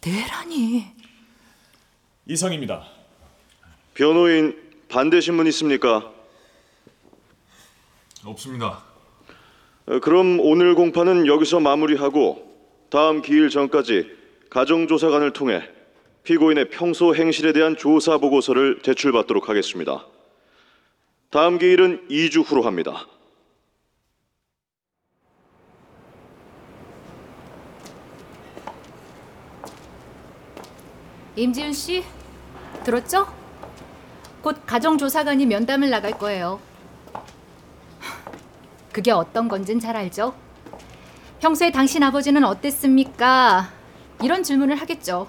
[0.00, 0.86] 내라니.
[2.26, 2.86] 이상입니다.
[3.92, 6.11] 변호인 반대 신문 있습니까?
[8.30, 8.82] 없습니다.
[9.86, 12.50] 어, 그럼 오늘 공판은 여기서 마무리하고
[12.90, 14.10] 다음 기일 전까지
[14.50, 15.62] 가정조사관을 통해
[16.24, 20.06] 피고인의 평소 행실에 대한 조사 보고서를 제출받도록 하겠습니다.
[21.30, 23.06] 다음 기일은 2주 후로 합니다.
[31.34, 32.04] 임지훈 씨
[32.84, 33.26] 들었죠?
[34.42, 36.60] 곧 가정조사관이 면담을 나갈 거예요.
[38.92, 40.34] 그게 어떤 건진 잘 알죠?
[41.40, 43.70] 평소에 당신 아버지는 어땠습니까?
[44.22, 45.26] 이런 질문을 하겠죠.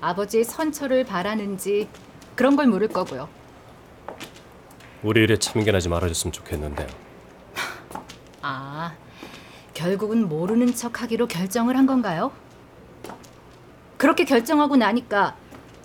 [0.00, 1.88] 아버지의 선처를 바라는지
[2.34, 3.28] 그런 걸 물을 거고요.
[5.02, 6.86] 우리 일에 참견하지 말아줬으면 좋겠는데
[8.42, 8.92] 아,
[9.74, 12.32] 결국은 모르는 척 하기로 결정을 한 건가요?
[13.96, 15.36] 그렇게 결정하고 나니까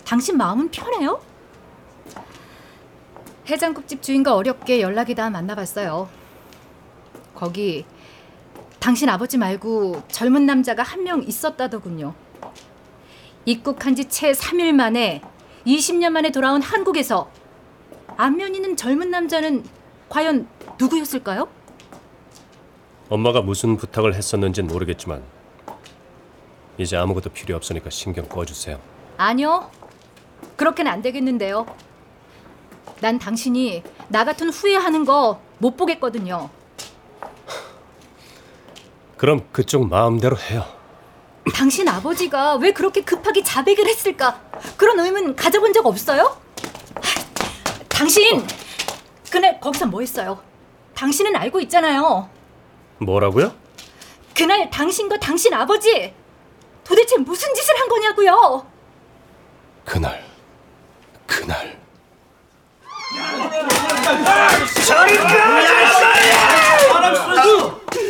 [0.04, 1.20] 당신 마음은 편해요?
[3.46, 6.17] 해장국집 주인과 어렵게 연락이 다 만나봤어요.
[7.42, 7.84] 거기
[8.80, 12.12] 당신 아버지 말고 젊은 남자가 한 명 있었다더군요.
[13.44, 15.22] 입국한 지 채 3일 만에
[15.64, 17.30] 20년 만에 돌아온 한국에서
[18.16, 19.64] 안면 있는 젊은 남자는
[20.08, 20.48] 과연
[20.80, 21.46] 누구였을까요?
[23.08, 25.22] 엄마가 무슨 부탁을 했었는지는 모르겠지만
[26.76, 28.80] 이제 아무것도 필요 없으니까 신경 꺼주세요.
[29.16, 29.70] 아니요.
[30.56, 31.66] 그렇게는 안 되겠는데요.
[33.00, 36.50] 난 당신이 나 같은 후회하는 거 못 보겠거든요.
[39.18, 40.64] 그럼 그쪽 마음대로 해요.
[41.54, 44.40] 당신 아버지가 왜 그렇게 급하게 자백을 했을까?
[44.76, 46.40] 그런 의문 가져본 적 없어요?
[47.88, 48.46] 당신
[49.30, 50.40] 그날 거기서 뭐 했어요?
[50.94, 52.30] 당신은 알고 있잖아요.
[52.98, 53.52] 뭐라고요?
[54.34, 56.14] 그날 당신과 당신 아버지
[56.84, 58.66] 도대체 무슨 짓을 한 거냐고요?
[59.84, 60.24] 그날
[61.26, 61.76] 그날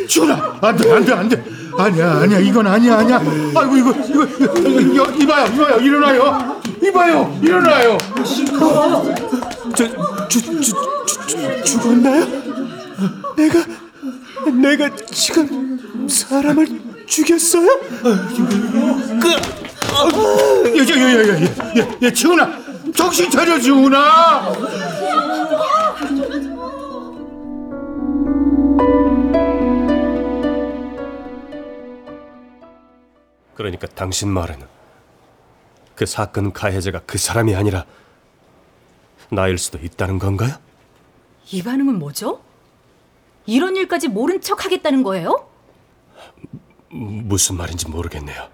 [0.09, 1.43] 지훈아, 안 돼, 안 돼, 안 돼.
[1.77, 3.17] 아니야, 아니야, 이건 아니야, 아니야.
[3.55, 6.61] 아이고, 이거, 이거, 이거, 이봐요, 이봐요, 일어나요.
[6.83, 7.97] 이봐요, 일어나요.
[9.75, 9.87] 저,
[10.27, 10.73] 주, 주, 주,
[11.27, 12.25] 주, 죽었나요?
[13.37, 13.63] 내가
[14.51, 16.67] 내가 지금 사람을
[17.05, 17.79] 죽였어요?
[18.01, 19.29] 그,
[20.75, 22.49] 야, 야, 야, 야, 야, 야, 야, 지훈아,
[22.95, 24.53] 정신 차려, 지훈아.
[33.59, 34.55] 그러니까 당신 말은
[35.93, 37.85] 그 사건 가해자가 그 사람이 아니라
[39.29, 40.55] 나일 수도 있다는 건가요?
[41.51, 42.41] 이 반응은 뭐죠?
[43.45, 45.45] 이런 일까지 모른 척 하겠다는 거예요?
[46.87, 48.47] 무슨 말인지 모르겠네요.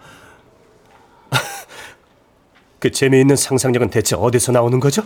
[2.80, 5.04] 그 재미있는 상상력은 대체 어디서 나오는 거죠?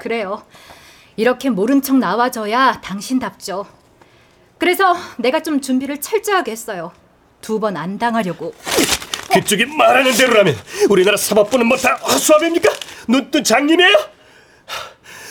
[0.00, 0.42] 그래요.
[1.16, 3.66] 이렇게 모른 척 나와줘야 당신답죠.
[4.56, 6.92] 그래서 내가 좀 준비를 철저하게 했어요.
[7.44, 8.54] 두 번 안 당하려고.
[9.32, 10.56] 그쪽이 말하는 대로라면
[10.88, 12.70] 우리나라 사법부는 뭐 다 허수아비입니까?
[13.08, 13.94] 눈뜬 장님이에요?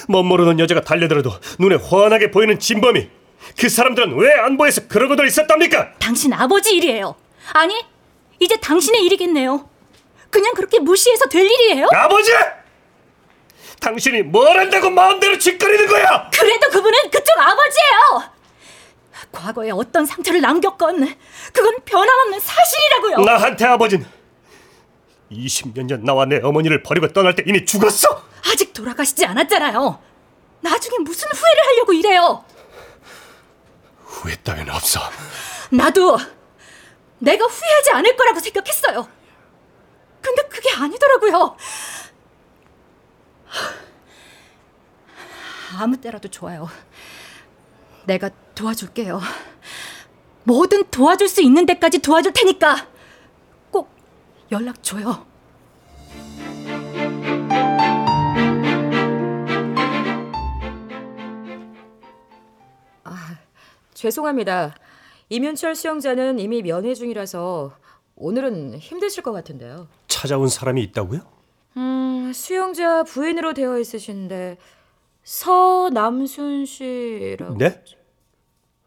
[0.10, 3.10] 멋 모르는 여자가 달려들어도 눈에 훤하게 보이는 진범이
[3.58, 5.94] 그 사람들은 왜 안보에서 그러고들 있었답니까?
[6.00, 7.16] 당신 아버지 일이에요.
[7.54, 7.74] 아니,
[8.40, 9.68] 이제 당신의 일이겠네요.
[10.30, 11.88] 그냥 그렇게 무시해서 될 일이에요?
[11.94, 12.32] 아버지!
[13.80, 16.30] 당신이 뭘 한다고 마음대로 짓거리는 거야?
[16.38, 18.33] 그래도 그분은 그쪽 아버지예요.
[19.34, 21.18] 과거에 어떤 상처를 남겼건
[21.52, 23.18] 그건 변함없는 사실이라고요.
[23.26, 24.06] 나한테 아버진
[25.32, 28.08] 20년 전 나와 내 어머니를 버리고 떠날 때 이미 죽었어.
[28.52, 30.00] 아직 돌아가시지 않았잖아요.
[30.62, 32.46] 나중에 무슨 후회를 하려고 이래요.
[34.06, 35.02] 후회 따윈 없어.
[35.72, 36.18] 나도
[37.18, 39.08] 내가 후회하지 않을 거라고 생각했어요.
[40.22, 41.58] 근데 그게 아니더라고요.
[45.80, 46.70] 아무 때라도 좋아요.
[48.06, 49.20] 내가 도와줄게요.
[50.44, 52.88] 뭐든 도와줄 수 있는 데까지 도와줄 테니까
[53.72, 53.90] 꼭
[54.52, 55.26] 연락 줘요.
[64.04, 64.76] 죄송합니다.
[65.30, 67.72] 이면철 수영자는 이미 면회 중이라서
[68.18, 69.88] 오늘은 힘드실 것 같은데요.
[70.10, 71.22] 찾아온 사람이 있다고요?
[71.78, 74.58] 음, 수영자 부인으로 되어 있으신데
[75.24, 77.58] 서남순 씨라고.
[77.58, 77.82] 네?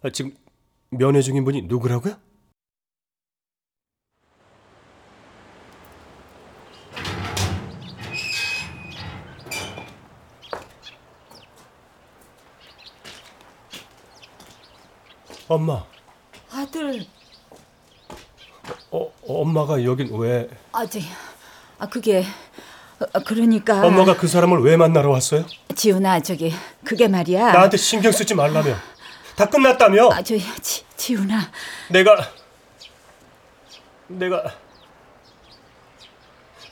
[0.02, 0.34] 아, 지금
[0.90, 2.16] 면회 중인 분이 누구라고요?
[15.48, 15.84] 엄마,
[16.50, 17.06] 아들,
[18.90, 20.48] 어, 엄마가 여긴 왜?
[20.72, 21.04] 아직,
[21.78, 22.24] 아 그게
[22.98, 25.44] 어, 그러니까 엄마가 그 사람을 왜 만나러 왔어요?
[25.74, 26.52] 지훈아 저기
[26.84, 27.52] 그게 말이야.
[27.52, 28.74] 나한테 신경 쓰지 말라며.
[29.36, 30.08] 다 끝났다며.
[30.10, 31.50] 아 저기 지, 지훈아.
[31.90, 32.16] 내가
[34.08, 34.42] 내가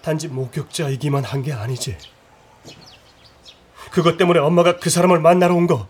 [0.03, 1.97] 단지 목격자이기만 한 게 아니지.
[3.91, 5.89] 그것 때문에 엄마가 그 사람을 만나러 온 거.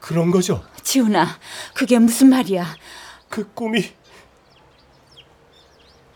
[0.00, 0.64] 그런 거죠.
[0.82, 1.38] 지훈아
[1.74, 2.76] 그게 무슨 말이야?
[3.28, 3.92] 그 꿈이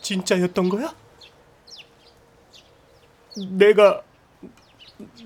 [0.03, 0.95] 진짜였던 거야?
[3.51, 4.03] 내가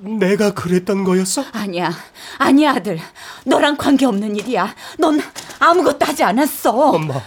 [0.01, 1.45] 내가 그랬던 거였어?
[1.53, 1.93] 아니야,
[2.39, 2.99] 아니야 아들.
[3.45, 4.75] 너랑 관계 없는 일이야.
[4.99, 5.21] 넌
[5.59, 6.73] 아무것도 하지 않았어.
[6.73, 7.21] 엄마.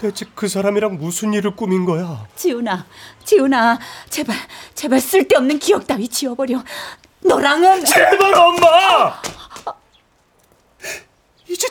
[0.00, 2.26] 대체 그 사람이랑 무슨 일을 꾸민 거야?
[2.36, 2.86] 지훈아,
[3.24, 3.78] 지훈아,
[4.08, 4.36] 제발,
[4.74, 6.62] 제발 쓸데없는 기억 따위 지워버려.
[7.20, 9.20] 너랑은 제발 엄마!
[11.48, 11.66] 이제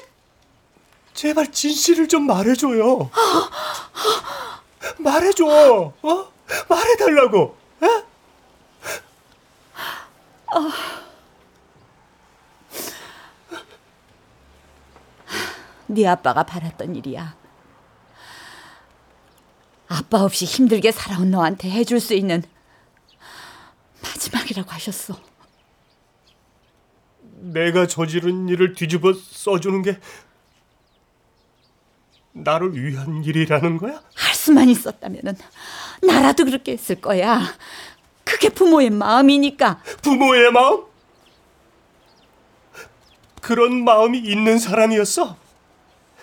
[1.13, 3.09] 제발 진실을 좀 말해줘요.
[4.97, 5.45] 말해줘.
[6.01, 6.27] 어?
[6.67, 7.55] 말해달라고.
[10.57, 10.71] 어?
[15.87, 17.35] 네 아빠가 바랐던 일이야.
[19.87, 22.43] 아빠 없이 힘들게 살아온 너한테 해줄 수 있는
[24.01, 25.17] 마지막이라고 하셨어.
[27.21, 29.99] 내가 저지른 일을 뒤집어 써주는 게
[32.33, 34.01] 나를 위한 일이라는 거야?
[34.15, 35.35] 할 수만 있었다면은
[36.03, 37.41] 나라도 그렇게 했을 거야.
[38.37, 39.81] 그게 부모의 마음이니까.
[40.03, 40.83] 부모의 마음?
[43.41, 45.35] 그런 마음이 있는 사람이었어?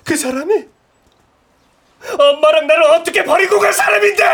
[0.05, 0.67] 그 사람이?
[2.17, 4.25] 엄마랑 나를 어떻게 버리고 간 사람인데!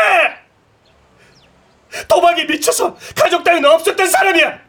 [2.07, 4.59] 도박에 미쳐서 가족 따위는 없었던 사람이야!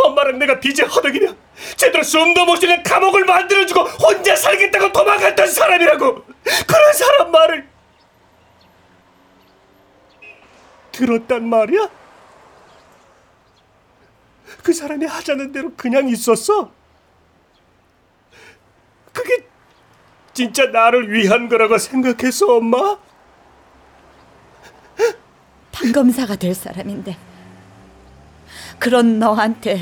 [0.00, 1.34] 엄마랑 내가 빚에 허덕이며
[1.76, 6.24] 제대로 숨도 못 쉬는 감옥을 만들어주고 혼자 살겠다고 도망갔던 사람이라고!
[6.66, 7.69] 그런 사람 말을
[10.92, 11.88] 들었단 말이야?
[14.62, 16.70] 그 사람이 하자는 대로 그냥 있었어?
[19.12, 19.46] 그게
[20.32, 22.98] 진짜 나를 위한 거라고 생각했어, 엄마?
[25.72, 27.16] 판검사가 될 사람인데
[28.78, 29.80] 그런 너한테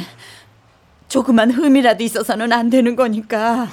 [1.09, 3.69] 조그만 흠이라도 있어서는 안 되는 거니까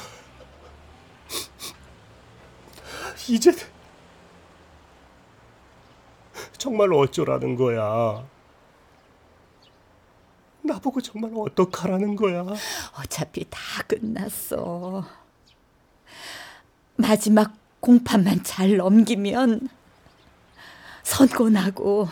[3.27, 3.51] 이제
[6.66, 8.28] 정말 어쩌라는 거야?
[10.63, 12.43] 나보고 정말 어떡하라는 거야?
[12.99, 15.05] 어차피 다 끝났어.
[16.95, 19.70] 마지막 공판만 잘 넘기면
[21.03, 22.07] 선고 나고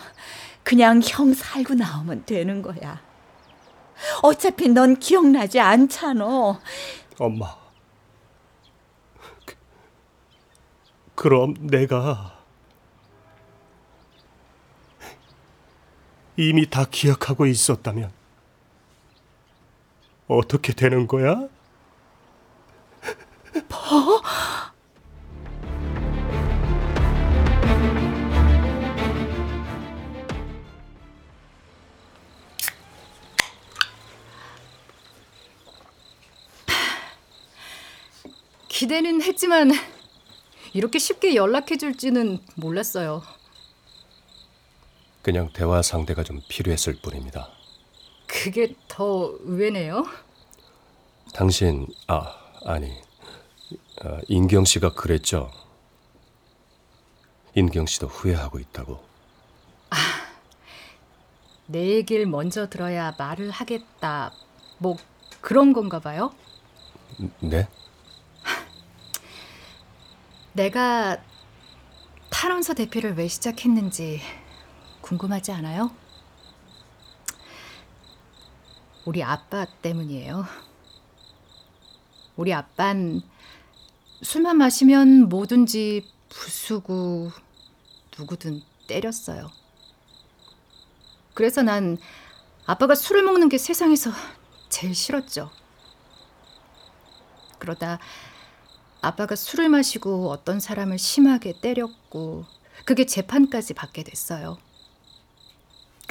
[0.62, 3.00] 그냥 형 살고 나오면 되는 거야.
[4.22, 6.60] 어차피 넌 기억나지 않잖아.
[7.18, 7.56] 엄마.
[9.44, 9.56] 그,
[11.16, 12.43] 그럼 내가
[16.36, 18.10] 이미 다 기억하고 있었다면
[20.26, 21.34] 어떻게 되는 거야?
[23.68, 24.22] 뭐?
[38.68, 39.70] 기대는 했지만
[40.72, 43.22] 이렇게 쉽게 연락해 줄지는 몰랐어요.
[45.24, 47.48] 그냥 대화 상대가 좀 필요했을 뿐입니다.
[48.26, 50.04] 그게 더 의외네요.
[51.32, 53.00] 당신 아 아니
[54.02, 55.50] 아, 인경 씨가 그랬죠.
[57.54, 59.02] 인경 씨도 후회하고 있다고.
[61.66, 64.30] 내 얘기를 먼저 들어야 말을 하겠다.
[64.76, 64.98] 뭐
[65.40, 66.34] 그런 건가 봐요.
[67.40, 67.66] 네?
[70.52, 71.16] 내가
[72.28, 74.20] 탈원서 대피를 왜 시작했는지
[75.04, 75.90] 궁금하지 않아요?
[79.04, 80.46] 우리 아빠 때문이에요.
[82.36, 83.20] 우리 아빤
[84.22, 87.30] 술만 마시면 뭐든지 부수고
[88.18, 89.50] 누구든 때렸어요.
[91.34, 91.98] 그래서 난
[92.64, 94.10] 아빠가 술을 먹는 게 세상에서
[94.70, 95.50] 제일 싫었죠.
[97.58, 97.98] 그러다
[99.02, 102.46] 아빠가 술을 마시고 어떤 사람을 심하게 때렸고
[102.86, 104.63] 그게 재판까지 받게 됐어요.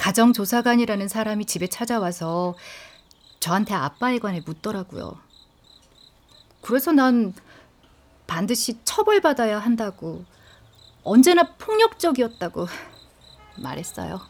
[0.04, 2.54] 가정조사관이라는 사람이 집에 찾아와서
[3.40, 5.18] 저한테 아빠에 관해 묻더라고요.
[6.60, 7.32] 그래서 난
[8.26, 10.26] 반드시 처벌받아야 한다고
[11.04, 12.66] 언제나 폭력적이었다고
[13.56, 14.20] 말했어요.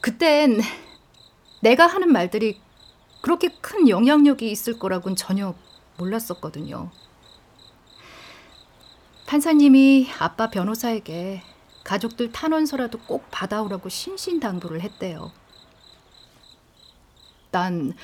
[0.00, 0.62] 그땐
[1.60, 2.62] 내가 하는 말들이
[3.20, 5.54] 그렇게 큰 영향력이 있을 거라고는 전혀
[5.98, 6.90] 몰랐었거든요.
[9.26, 11.42] 판사님이 아빠 변호사에게
[11.82, 15.32] 가족들 탄원서라도 꼭 받아오라고 신신당부를 했대요.
[17.50, 17.94] 난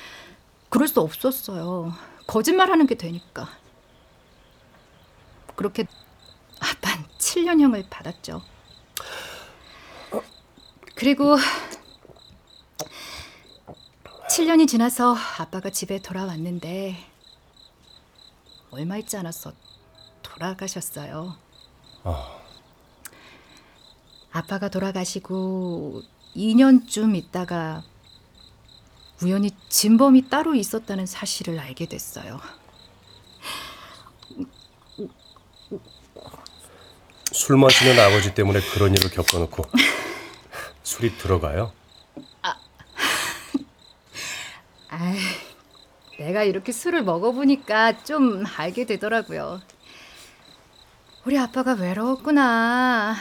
[0.69, 1.93] 그럴 수 없었어요.
[2.27, 3.49] 거짓말하는 게 되니까.
[5.55, 5.85] 그렇게
[6.59, 8.41] 아빠는 7년형을 받았죠.
[10.95, 11.37] 그리고
[14.29, 16.97] 7년이 지나서 아빠가 집에 돌아왔는데
[18.71, 19.53] 얼마 있지 않았어
[20.33, 21.35] 돌아가셨어요.
[24.31, 26.01] 아빠가 돌아가시고
[26.35, 27.83] 2년쯤 있다가
[29.21, 32.39] 우연히 진범이 따로 있었다는 사실을 알게 됐어요.
[37.31, 39.63] 술 마시는 아버지 때문에 그런 일을 겪어놓고
[40.83, 41.71] 술이 들어가요?
[44.89, 45.17] 아이,
[46.19, 49.61] 내가 이렇게 술을 먹어보니까 좀 알게 되더라고요.
[51.25, 53.15] 우리 아빠가 외로웠구나.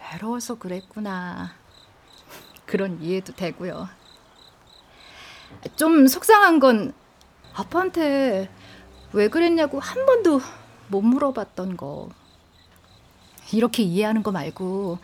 [0.00, 1.52] 외로워서 그랬구나.
[2.64, 3.88] 그런 이해도 되고요.
[5.74, 6.94] 좀 속상한 건
[7.54, 8.48] 아빠한테
[9.12, 10.40] 왜 그랬냐고 한 번도
[10.88, 12.08] 못 물어봤던 거.
[13.52, 14.98] 이렇게 이해하는 거 말고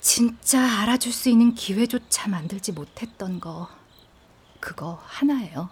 [0.00, 3.68] 진짜 알아줄 수 있는 기회조차 만들지 못했던 거.
[4.60, 5.70] 그거 하나예요.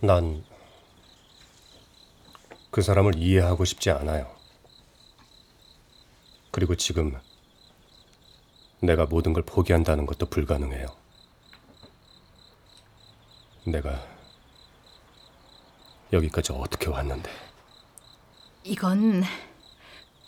[0.00, 0.42] 난
[2.72, 4.34] 그 사람을 이해하고 싶지 않아요.
[6.50, 7.14] 그리고 지금
[8.80, 10.86] 내가 모든 걸 포기한다는 것도 불가능해요.
[13.66, 14.02] 내가
[16.14, 17.30] 여기까지 어떻게 왔는데
[18.64, 19.22] 이건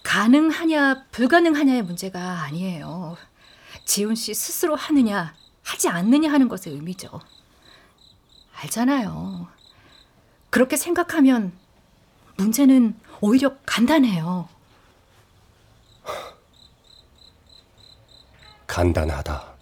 [0.03, 3.17] 가능하냐 불가능하냐의 문제가 아니에요.
[3.87, 7.21] 지훈 씨 스스로 하느냐 하지 않느냐 하는 것의 의미죠.
[8.53, 9.49] 알잖아요.
[10.51, 11.64] 그렇게 생각하면
[12.37, 14.49] 문제는 오히려 간단해요.
[18.67, 19.55] 간단하다.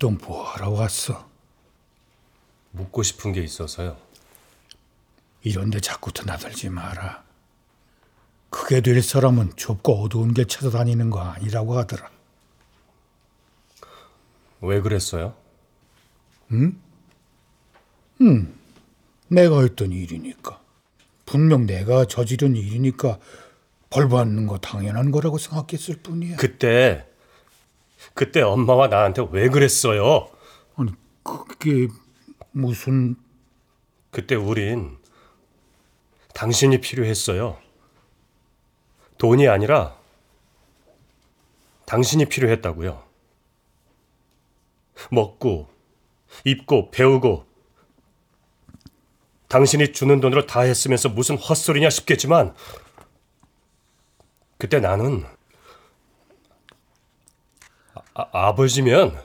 [0.00, 1.28] 또 뭐하러 왔어?
[2.72, 3.96] 묻고 싶은 게 있어서요.
[5.42, 7.22] 이런데 자꾸 드나들지 마라.
[8.48, 12.10] 그게 될 사람은 좁고 어두운 길 찾아다니는 거 아니라고 하더라.
[14.62, 15.34] 왜 그랬어요?
[16.52, 16.80] 응?
[18.22, 18.54] 응.
[19.28, 20.60] 내가 했던 일이니까.
[21.26, 23.18] 분명 내가 저지른 일이니까
[23.90, 26.36] 벌 받는 거 당연한 거라고 생각했을 뿐이야.
[26.36, 27.06] 그때
[28.14, 30.28] 그때 엄마와 나한테 왜 그랬어요?
[30.76, 30.92] 아니
[31.22, 31.88] 그게
[32.52, 33.16] 무슨
[34.10, 34.98] 그때 우린
[36.34, 37.58] 당신이 필요했어요.
[39.18, 39.96] 돈이 아니라
[41.86, 43.02] 당신이 필요했다고요.
[45.10, 45.68] 먹고
[46.44, 47.46] 입고 배우고
[49.48, 52.54] 당신이 주는 돈으로 다 했으면서 무슨 헛소리냐 싶겠지만
[54.58, 55.24] 그때 나는
[58.14, 59.22] 아, 아버지면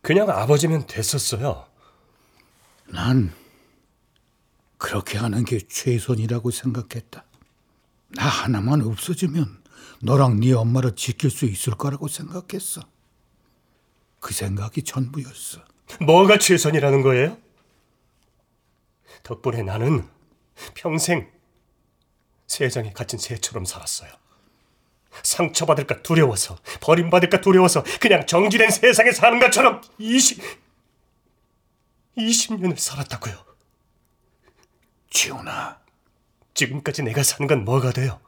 [0.00, 1.66] 그냥 아버지면 됐었어요.
[2.86, 3.32] 난
[4.78, 7.24] 그렇게 하는 게 최선이라고 생각했다.
[8.08, 9.62] 나 하나만 없어지면
[10.02, 12.82] 너랑 네 엄마를 지킬 수 있을 거라고 생각했어.
[14.18, 15.60] 그 생각이 전부였어.
[16.00, 17.38] 뭐가 최선이라는 거예요?
[19.22, 20.08] 덕분에 나는
[20.74, 21.30] 평생
[22.48, 24.10] 세상에 갇힌 새처럼 살았어요.
[25.22, 30.42] 상처받을까 두려워서, 버림받을까 두려워서 그냥 정지된 세상에 사는 것처럼 20,
[32.16, 33.34] 20년을 살았다고요.
[35.10, 35.80] 지훈아.
[36.54, 38.20] 지금까지 내가 사는 건 뭐가 돼요?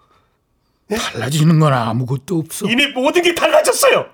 [0.89, 2.67] 달라지는 건 아무것도 없어.
[2.69, 4.11] 이미 모든 게 달라졌어요.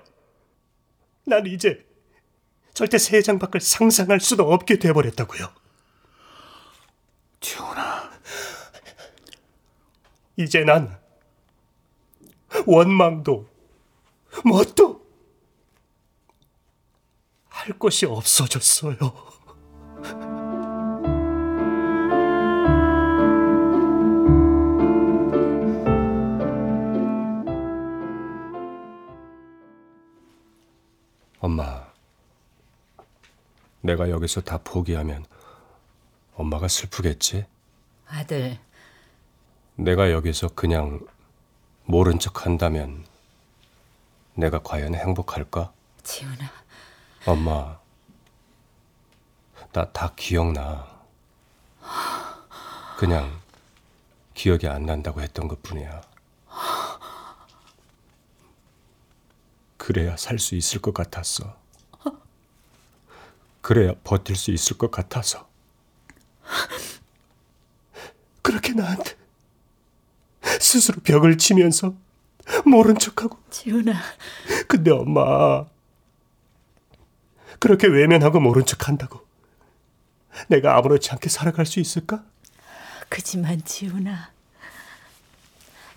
[1.25, 1.85] 난 이제
[2.73, 5.49] 절대 세상 밖을 상상할 수도 없게 돼버렸다고요.
[7.41, 8.11] 지훈아.
[10.37, 11.00] 이제 난
[12.65, 13.47] 원망도
[14.45, 15.01] 뭣도
[17.47, 18.97] 할 것이 없어졌어요.
[31.39, 31.87] 엄마,
[33.81, 35.25] 내가 여기서 다 포기하면
[36.35, 37.45] 엄마가 슬프겠지?
[38.07, 38.59] 아들,
[39.75, 40.99] 내가 여기서 그냥
[41.85, 43.05] 모른 척 한다면
[44.35, 45.71] 내가 과연 행복할까?
[46.03, 46.51] 지훈아.
[47.25, 47.79] 엄마,
[49.73, 50.89] 나 다 기억나.
[52.97, 53.41] 그냥
[54.33, 56.01] 기억이 안 난다고 했던 것 뿐이야.
[59.77, 61.57] 그래야 살 수 있을 것 같았어.
[63.61, 65.47] 그래야 버틸 수 있을 것 같아서.
[68.41, 69.15] 그렇게 나한테
[70.61, 71.93] 스스로 벽을 치면서
[72.65, 73.37] 모른 척하고.
[73.49, 73.93] 지훈아.
[74.67, 75.65] 근데 엄마,
[77.59, 79.25] 그렇게 외면하고 모른 척 한다고
[80.47, 82.23] 내가 아무렇지 않게 살아갈 수 있을까?
[83.09, 84.31] 그지만 지훈아,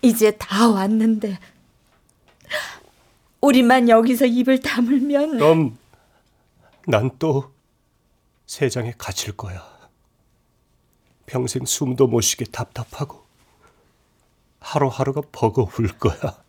[0.02, 1.38] 이제 다 왔는데
[3.40, 5.78] 우리만 여기서 입을 다물면 그럼
[6.86, 7.52] 난 또
[8.46, 9.64] 세상에 갇힐 거야.
[11.26, 13.23] 평생 숨도 못 쉬게 답답하고
[14.64, 16.42] 하루하루가 버거울 거야.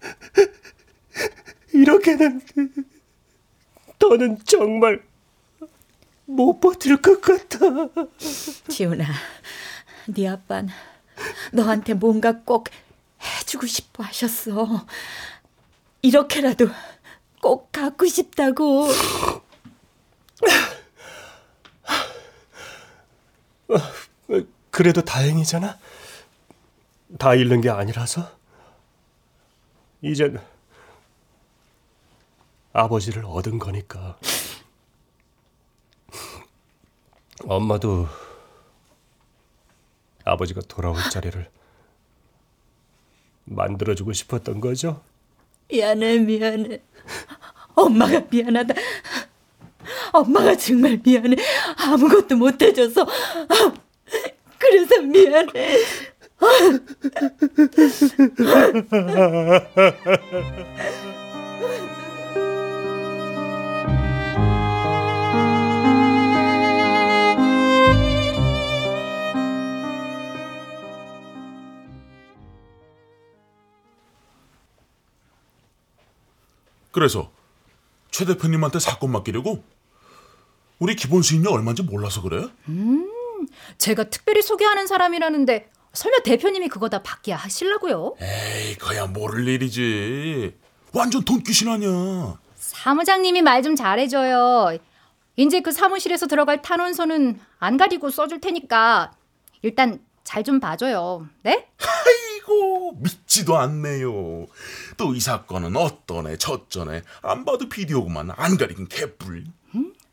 [1.74, 2.40] 이렇게는
[3.98, 5.04] 너는 정말
[6.24, 7.58] 못 버틸 것 같아.
[8.68, 9.04] 지훈아,
[10.06, 10.70] 네 아빠는
[11.52, 12.68] 너한테 뭔가 꼭
[13.20, 14.86] 해주고 싶어 하셨어.
[16.00, 16.68] 이렇게라도
[17.42, 18.88] 꼭 갖고 싶다고.
[24.70, 25.78] 그래도 다행이잖아.
[27.18, 28.30] 다 잃는 게 아니라서.
[30.00, 30.40] 이젠
[32.72, 34.18] 아버지를 얻은 거니까.
[37.44, 38.06] 엄마도
[40.24, 41.50] 아버지가 돌아올 자리를
[43.44, 45.02] 만들어주고 싶었던 거죠?
[45.68, 46.80] 미안해, 미안해.
[47.74, 48.74] 엄마가 미안하다.
[50.12, 51.36] 엄마가 정말 미안해.
[51.78, 53.06] 아무것도 못 해줘서.
[54.58, 55.78] 그래서 미안해.
[76.92, 77.32] 그래서
[78.10, 79.64] 최 대표님한테 사건 맡기려고?
[80.78, 82.46] 우리 기본 수익료 얼마인지 몰라서 그래?
[82.68, 83.08] 음,
[83.78, 88.14] 제가 특별히 소개하는 사람이라는데 설마 대표님이 그거 다 받기야 하실라고요?
[88.20, 90.54] 에이, 그야 모를 일이지.
[90.92, 92.38] 완전 돈 귀신 아니야.
[92.56, 94.78] 사무장님이 말 좀 잘해줘요.
[95.36, 99.12] 이제 그 사무실에서 들어갈 탄원서는 안 가리고 써줄 테니까
[99.62, 101.26] 일단 잘 좀 봐줘요.
[101.42, 101.68] 네?
[101.78, 104.46] 아이고 믿지도 않네요.
[104.96, 109.44] 또 이 사건은 어떠네 저쩌네 안 봐도 비디오구만 안 가리긴 개뿔.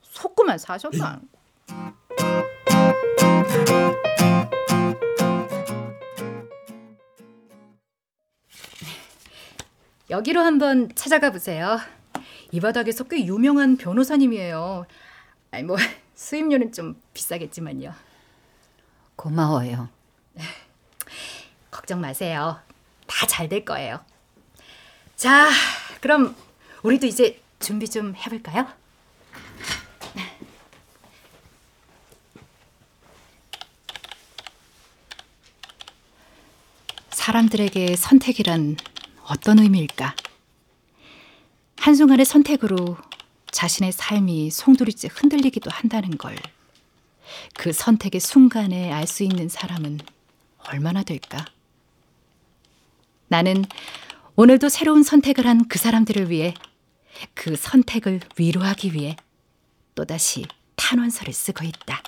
[0.01, 1.21] 속구만 사셨나?
[10.09, 11.79] 여기로 한번 찾아가 보세요.
[12.51, 14.85] 이 바닥에서 꽤 유명한 변호사님이에요.
[15.51, 15.77] 아니 뭐
[16.15, 17.93] 수임료는 좀 비싸겠지만요.
[19.15, 19.89] 고마워요.
[21.71, 22.59] 걱정 마세요.
[23.07, 23.99] 다 잘 될 거예요.
[25.15, 25.49] 자,
[26.01, 26.35] 그럼
[26.83, 28.67] 우리도 이제 준비 좀 해볼까요?
[37.11, 38.77] 사람들에게 선택이란
[39.29, 40.15] 어떤 의미일까?
[41.77, 42.97] 한순간의 선택으로
[43.51, 46.35] 자신의 삶이 송두리째 흔들리기도 한다는 걸
[47.55, 49.99] 그 선택의 순간에 알 수 있는 사람은
[50.67, 51.45] 얼마나 될까?
[53.27, 53.65] 나는
[54.35, 56.53] 오늘도 새로운 선택을 한 그 사람들을 위해
[57.35, 59.15] 그 선택을 위로하기 위해
[59.95, 62.01] 또다시 탄원서를 쓰고 있다.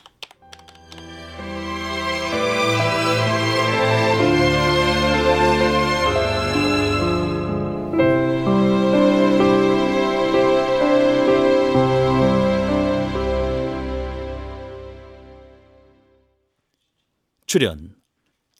[17.51, 17.97] 출연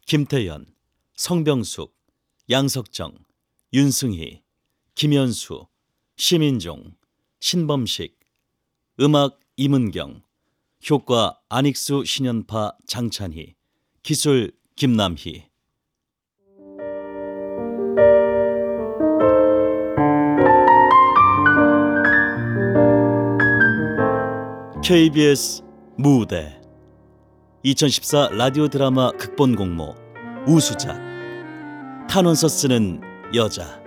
[0.05, 0.65] 김태연,
[1.15, 1.95] 성병숙,
[2.49, 3.19] 양석정,
[3.71, 4.41] 윤승희,
[4.95, 5.67] 김현수,
[6.17, 6.97] 시민종,
[7.39, 8.19] 신범식,
[8.99, 10.23] 음악 이문경,
[10.89, 13.55] 효과 안익수 신연파 장찬희,
[14.03, 15.47] 기술 김남희.
[24.83, 25.63] KBS
[25.97, 26.60] 무대
[27.63, 29.95] 2014 라디오 드라마 극본 공모
[30.47, 30.99] 우수작.
[32.09, 32.99] 탄원서 쓰는
[33.35, 33.79] 여자.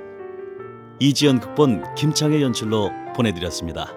[1.00, 3.92] 이지연 극본 김창의 연출로 보내드렸습니다.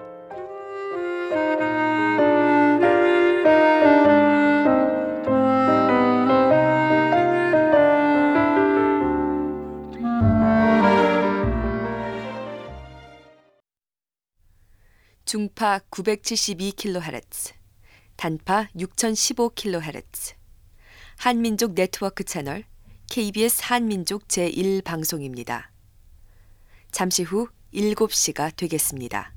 [15.24, 17.57] 중파 972kHz,
[18.18, 20.34] 단파 6015kHz,
[21.18, 22.64] 한민족 네트워크 채널
[23.08, 25.70] KBS 한민족 제1방송입니다.
[26.90, 29.32] 잠시 후 7시가 되겠습니다.